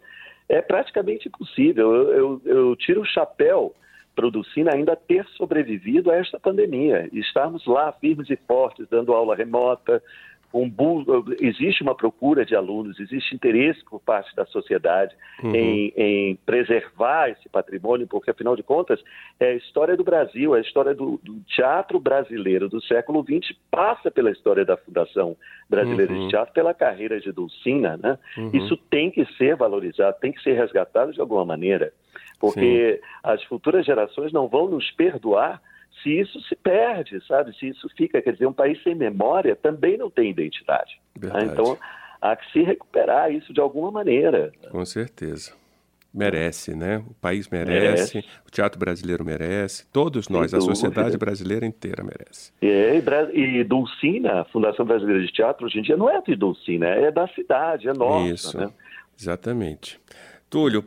É 0.49 0.61
praticamente 0.61 1.27
impossível. 1.27 1.93
Eu, 1.95 2.13
eu, 2.13 2.41
eu 2.45 2.75
tiro 2.75 3.01
o 3.01 3.05
chapéu 3.05 3.73
para 4.13 4.27
o 4.27 4.31
Ducina 4.31 4.73
ainda 4.73 4.95
ter 4.95 5.25
sobrevivido 5.37 6.11
a 6.11 6.15
esta 6.15 6.39
pandemia. 6.39 7.09
Estarmos 7.11 7.65
lá 7.65 7.91
firmes 7.93 8.29
e 8.29 8.35
fortes, 8.35 8.87
dando 8.89 9.13
aula 9.13 9.35
remota, 9.35 10.03
um 10.53 10.71
existe 11.39 11.81
uma 11.81 11.95
procura 11.95 12.45
de 12.45 12.55
alunos, 12.55 12.99
existe 12.99 13.33
interesse 13.33 13.83
por 13.85 13.99
parte 13.99 14.35
da 14.35 14.45
sociedade 14.45 15.15
uhum. 15.43 15.55
em, 15.55 15.93
em, 15.95 16.35
preservar 16.45 17.29
esse 17.29 17.49
patrimônio, 17.49 18.07
porque 18.07 18.29
afinal 18.29 18.55
de 18.55 18.61
contas 18.61 19.03
é 19.39 19.47
a 19.47 19.55
história 19.55 19.97
do 19.97 20.03
Brasil, 20.03 20.53
a 20.53 20.59
história 20.59 20.93
do, 20.93 21.19
do 21.23 21.39
teatro 21.47 21.99
brasileiro 21.99 22.69
do 22.69 22.81
século 22.83 23.23
XX 23.23 23.57
passa 23.71 24.11
pela 24.11 24.29
história 24.29 24.63
da 24.63 24.77
Fundação 24.77 25.35
Brasileira 25.67 26.13
uhum. 26.13 26.25
de 26.25 26.29
Teatro, 26.29 26.53
pela 26.53 26.73
carreira 26.73 27.19
de 27.19 27.31
Dulcina, 27.31 27.97
né? 27.97 28.19
Uhum. 28.37 28.51
Isso 28.53 28.77
tem 28.77 29.09
que 29.09 29.25
ser 29.37 29.55
valorizado, 29.55 30.17
tem 30.19 30.31
que 30.31 30.41
ser 30.43 30.53
resgatado 30.53 31.11
de 31.11 31.19
alguma 31.19 31.43
maneira, 31.43 31.91
porque 32.39 32.99
Sim. 33.01 33.07
as 33.23 33.43
futuras 33.45 33.85
gerações 33.85 34.31
não 34.31 34.47
vão 34.47 34.67
nos 34.67 34.91
perdoar 34.91 35.59
se 36.01 36.19
isso 36.19 36.41
se 36.41 36.55
perde, 36.55 37.23
sabe? 37.27 37.55
Se 37.57 37.67
isso 37.67 37.87
fica, 37.95 38.21
quer 38.21 38.33
dizer, 38.33 38.47
um 38.47 38.53
país 38.53 38.81
sem 38.83 38.95
memória 38.95 39.55
também 39.55 39.97
não 39.97 40.09
tem 40.09 40.29
identidade. 40.29 40.99
Né? 41.19 41.29
Então, 41.43 41.77
há 42.21 42.35
que 42.35 42.51
se 42.51 42.61
recuperar 42.61 43.31
isso 43.31 43.53
de 43.53 43.59
alguma 43.59 43.91
maneira. 43.91 44.51
Com 44.71 44.83
certeza. 44.85 45.53
Merece, 46.13 46.75
né? 46.75 47.03
O 47.09 47.13
país 47.15 47.49
merece, 47.49 48.15
merece. 48.15 48.19
o 48.47 48.51
teatro 48.51 48.79
brasileiro 48.79 49.25
merece, 49.25 49.87
todos 49.91 50.29
nós, 50.29 50.51
Sem 50.51 50.57
a 50.57 50.59
dúvida. 50.59 50.75
sociedade 50.75 51.17
brasileira 51.17 51.65
inteira 51.65 52.03
merece. 52.03 52.51
É, 52.61 53.01
e, 53.33 53.59
e 53.59 53.63
Dulcina, 53.63 54.41
a 54.41 54.45
Fundação 54.45 54.85
Brasileira 54.85 55.25
de 55.25 55.31
Teatro, 55.31 55.65
hoje 55.65 55.79
em 55.79 55.81
dia 55.81 55.97
não 55.97 56.07
é 56.07 56.21
de 56.21 56.35
Dulcina, 56.35 56.85
é 56.85 57.11
da 57.11 57.27
cidade, 57.29 57.89
é 57.89 57.93
nossa. 57.93 58.27
Isso, 58.27 58.57
né? 58.59 58.69
exatamente. 59.19 59.99
Túlio, 60.51 60.85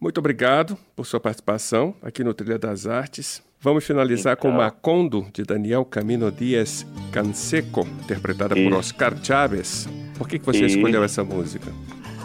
muito 0.00 0.18
obrigado 0.18 0.78
por 0.94 1.04
sua 1.04 1.18
participação 1.18 1.92
aqui 2.00 2.22
no 2.22 2.32
Trilha 2.32 2.56
das 2.56 2.86
Artes. 2.86 3.42
Vamos 3.60 3.84
finalizar 3.84 4.36
então. 4.38 4.52
com 4.52 4.56
Macondo, 4.56 5.26
de 5.32 5.42
Daniel 5.42 5.84
Camino 5.84 6.30
Dias 6.30 6.86
Canseco, 7.10 7.86
interpretada 8.04 8.56
e... 8.56 8.64
por 8.64 8.78
Oscar 8.78 9.14
Chávez. 9.22 9.88
Por 10.16 10.28
que, 10.28 10.38
que 10.38 10.46
você 10.46 10.62
e... 10.62 10.66
escolheu 10.66 11.02
essa 11.02 11.24
música? 11.24 11.72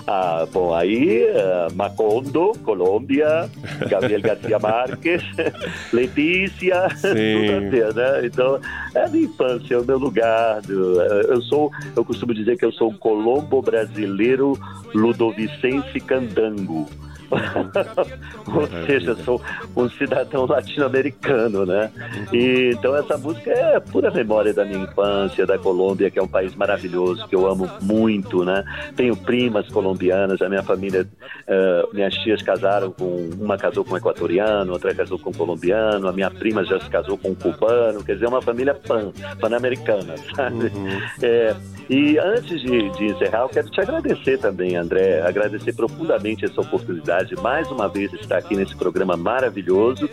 Ah, 0.06 0.46
bom, 0.52 0.76
aí 0.76 1.26
uh, 1.30 1.74
Macondo, 1.74 2.52
Colômbia, 2.64 3.50
Gabriel 3.90 4.22
Garcia 4.22 4.60
Marques, 4.60 5.24
Letícia, 5.94 6.90
tudo 7.00 7.56
a 7.56 7.70
ver, 7.70 7.94
né? 7.94 8.26
Então, 8.26 8.60
é 8.94 9.06
a 9.06 9.08
minha 9.08 9.26
infância, 9.26 9.76
é 9.76 9.80
o 9.80 9.86
meu 9.86 9.98
lugar. 9.98 10.62
Eh, 10.70 11.26
eu 11.30 11.42
sou, 11.44 11.72
eu 11.96 12.04
costumo 12.04 12.34
dizer 12.34 12.58
que 12.58 12.66
eu 12.66 12.72
sou 12.74 12.92
um 12.92 12.98
colombo 12.98 13.62
brasileiro 13.62 14.60
ludovicense 14.94 16.00
candango. 16.02 16.86
Ou 18.54 18.86
seja, 18.86 19.16
sou 19.24 19.42
um 19.76 19.90
cidadão 19.90 20.46
latino-americano, 20.46 21.66
né? 21.66 21.92
E, 22.32 22.72
então 22.74 22.96
essa 22.96 23.18
música 23.18 23.52
é 23.52 23.80
pura 23.80 24.12
memória 24.12 24.54
da 24.54 24.66
minha 24.66 24.84
infância, 24.84 25.46
da 25.46 25.58
Colômbia, 25.58 26.10
que 26.10 26.20
é 26.20 26.24
um 26.24 26.28
país 26.28 26.56
maravilhoso, 26.56 27.28
que 27.28 27.36
eu 27.36 27.48
amo 27.48 27.70
muito, 27.82 28.44
né? 28.44 28.64
Tenho 28.96 29.16
primas 29.16 29.68
colombianas, 29.70 30.42
a 30.42 30.50
minha 30.50 30.64
família, 30.64 31.02
uh, 31.04 31.94
minhas 31.94 32.14
tias 32.16 32.42
casaram 32.42 32.92
com, 32.92 33.30
uma 33.40 33.58
casou 33.58 33.84
com 33.84 33.94
um 33.94 33.98
equatoriano, 33.98 34.74
outra 34.74 34.94
casou 34.94 35.18
com 35.20 35.30
um 35.30 35.34
colombiano, 35.34 36.08
a 36.08 36.12
minha 36.12 36.30
prima 36.30 36.64
já 36.64 36.80
se 36.80 36.90
casou 36.90 37.18
com 37.18 37.30
um 37.30 37.36
cubano, 37.36 38.04
quer 38.04 38.14
dizer, 38.14 38.26
é 38.26 38.30
uma 38.30 38.42
família 38.42 38.74
pan, 38.74 39.12
pan-americana, 39.40 40.16
sabe? 40.36 40.66
Uhum. 40.66 41.02
É, 41.22 41.56
e 41.90 42.18
antes 42.18 42.62
de, 42.62 42.90
de 42.92 43.06
encerrar, 43.06 43.42
eu 43.42 43.50
quero 43.50 43.70
te 43.70 43.82
agradecer 43.82 44.38
também, 44.38 44.76
André, 44.76 45.22
agradecer 45.22 45.74
profundamente 45.74 46.46
essa 46.46 46.62
oportunidade, 46.62 47.23
mais 47.42 47.70
uma 47.72 47.88
vez 47.88 48.12
estar 48.14 48.38
aqui 48.38 48.56
nesse 48.56 48.76
programa 48.76 49.16
maravilhoso 49.16 50.10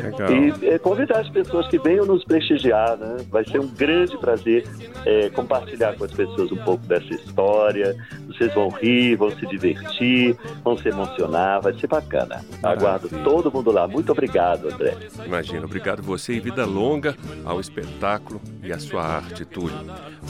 Legal. 0.00 0.32
e 0.32 0.68
é, 0.68 0.78
convidar 0.78 1.20
as 1.20 1.28
pessoas 1.28 1.68
que 1.68 1.78
venham 1.78 2.06
nos 2.06 2.24
prestigiar, 2.24 2.96
né? 2.96 3.18
Vai 3.30 3.44
ser 3.44 3.60
um 3.60 3.68
grande 3.68 4.16
prazer 4.18 4.66
é, 5.04 5.28
compartilhar 5.30 5.96
com 5.96 6.04
as 6.04 6.12
pessoas 6.12 6.50
um 6.50 6.56
pouco 6.56 6.86
dessa 6.86 7.12
história. 7.12 7.96
Vocês 8.26 8.52
vão 8.54 8.68
rir, 8.70 9.16
vão 9.16 9.30
se 9.30 9.46
divertir, 9.46 10.36
vão 10.64 10.76
se 10.78 10.88
emocionar, 10.88 11.60
vai 11.60 11.74
ser 11.74 11.86
bacana. 11.86 12.44
Aguardo 12.62 13.08
todo 13.22 13.52
mundo 13.52 13.70
lá. 13.70 13.86
Muito 13.86 14.12
obrigado, 14.12 14.68
André. 14.72 14.96
Imagina, 15.26 15.64
obrigado 15.64 16.02
você 16.02 16.32
e 16.32 16.40
vida 16.40 16.64
longa 16.64 17.14
ao 17.44 17.60
espetáculo 17.60 18.40
e 18.62 18.72
à 18.72 18.78
sua 18.78 19.02
arte, 19.02 19.44
Túlio. 19.44 19.78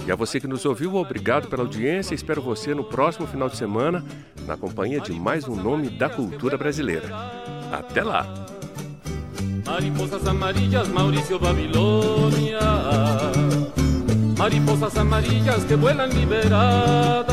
E 0.07 0.11
a 0.11 0.17
você 0.17 0.41
que 0.41 0.49
nos 0.49 0.65
ouviu, 0.65 0.97
obrigado 0.97 1.49
pela 1.49 1.63
audiência. 1.63 2.15
Espero 2.15 2.43
você 2.43 2.75
no 2.75 2.83
próximo 2.83 3.27
final 3.27 3.49
de 3.49 3.57
semana, 3.57 4.05
na 4.47 4.57
companhia 4.57 5.01
de 5.01 5.13
mais 5.13 5.47
um 5.47 5.55
nome 5.55 5.89
da 5.89 6.09
cultura 6.15 6.57
brasileira. 6.57 7.09
Até 7.73 8.03
lá! 8.03 8.27
Mariposas 9.67 10.27
amarillas, 10.27 10.89
Mauricio 10.89 11.39
Babilônia. 11.39 12.61
Mariposas 14.37 14.97
amarillas 14.97 15.65
que 15.65 15.77
vuelan 15.77 16.07
liberadas. 16.07 17.33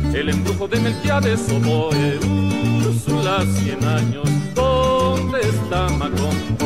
el 0.13 0.29
embrujo 0.29 0.67
de 0.67 0.79
Melquiades, 0.79 1.41
oboe, 1.49 2.19
Úrsula, 2.85 3.45
cien 3.55 3.83
años, 3.83 4.27
¿dónde 4.53 5.39
está 5.41 5.87
Macondo? 5.89 6.65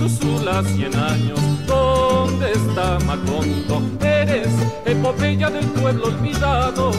Úrsula, 0.00 0.62
cien 0.74 0.94
años, 0.94 1.38
¿dónde 1.66 2.52
está 2.52 2.98
Macondo? 3.04 3.82
Eres 4.00 4.48
epopeya 4.84 5.50
del 5.50 5.66
pueblo 5.66 6.06
olvidado, 6.06 6.92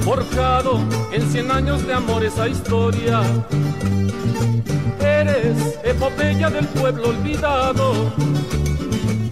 forjado 0.00 0.80
en 1.12 1.30
cien 1.30 1.50
años 1.50 1.86
de 1.86 1.94
amor 1.94 2.24
esa 2.24 2.48
historia. 2.48 3.22
Eres 5.00 5.78
epopeya 5.84 6.50
del 6.50 6.66
pueblo 6.66 7.08
olvidado, 7.08 8.12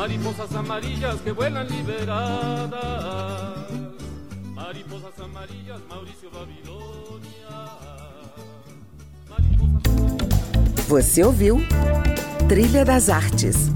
Mariposas 0.00 0.54
amarillas 0.54 1.20
que 1.20 1.30
vuelan 1.30 1.68
liberadas. 1.68 2.80
Mariposas 4.54 5.20
amarillas, 5.20 5.78
Mauricio 5.90 6.30
Babilonia. 6.30 7.50
Você 10.88 11.22
ouviu 11.22 11.58
Trilha 12.48 12.82
das 12.82 13.10
Artes 13.10 13.70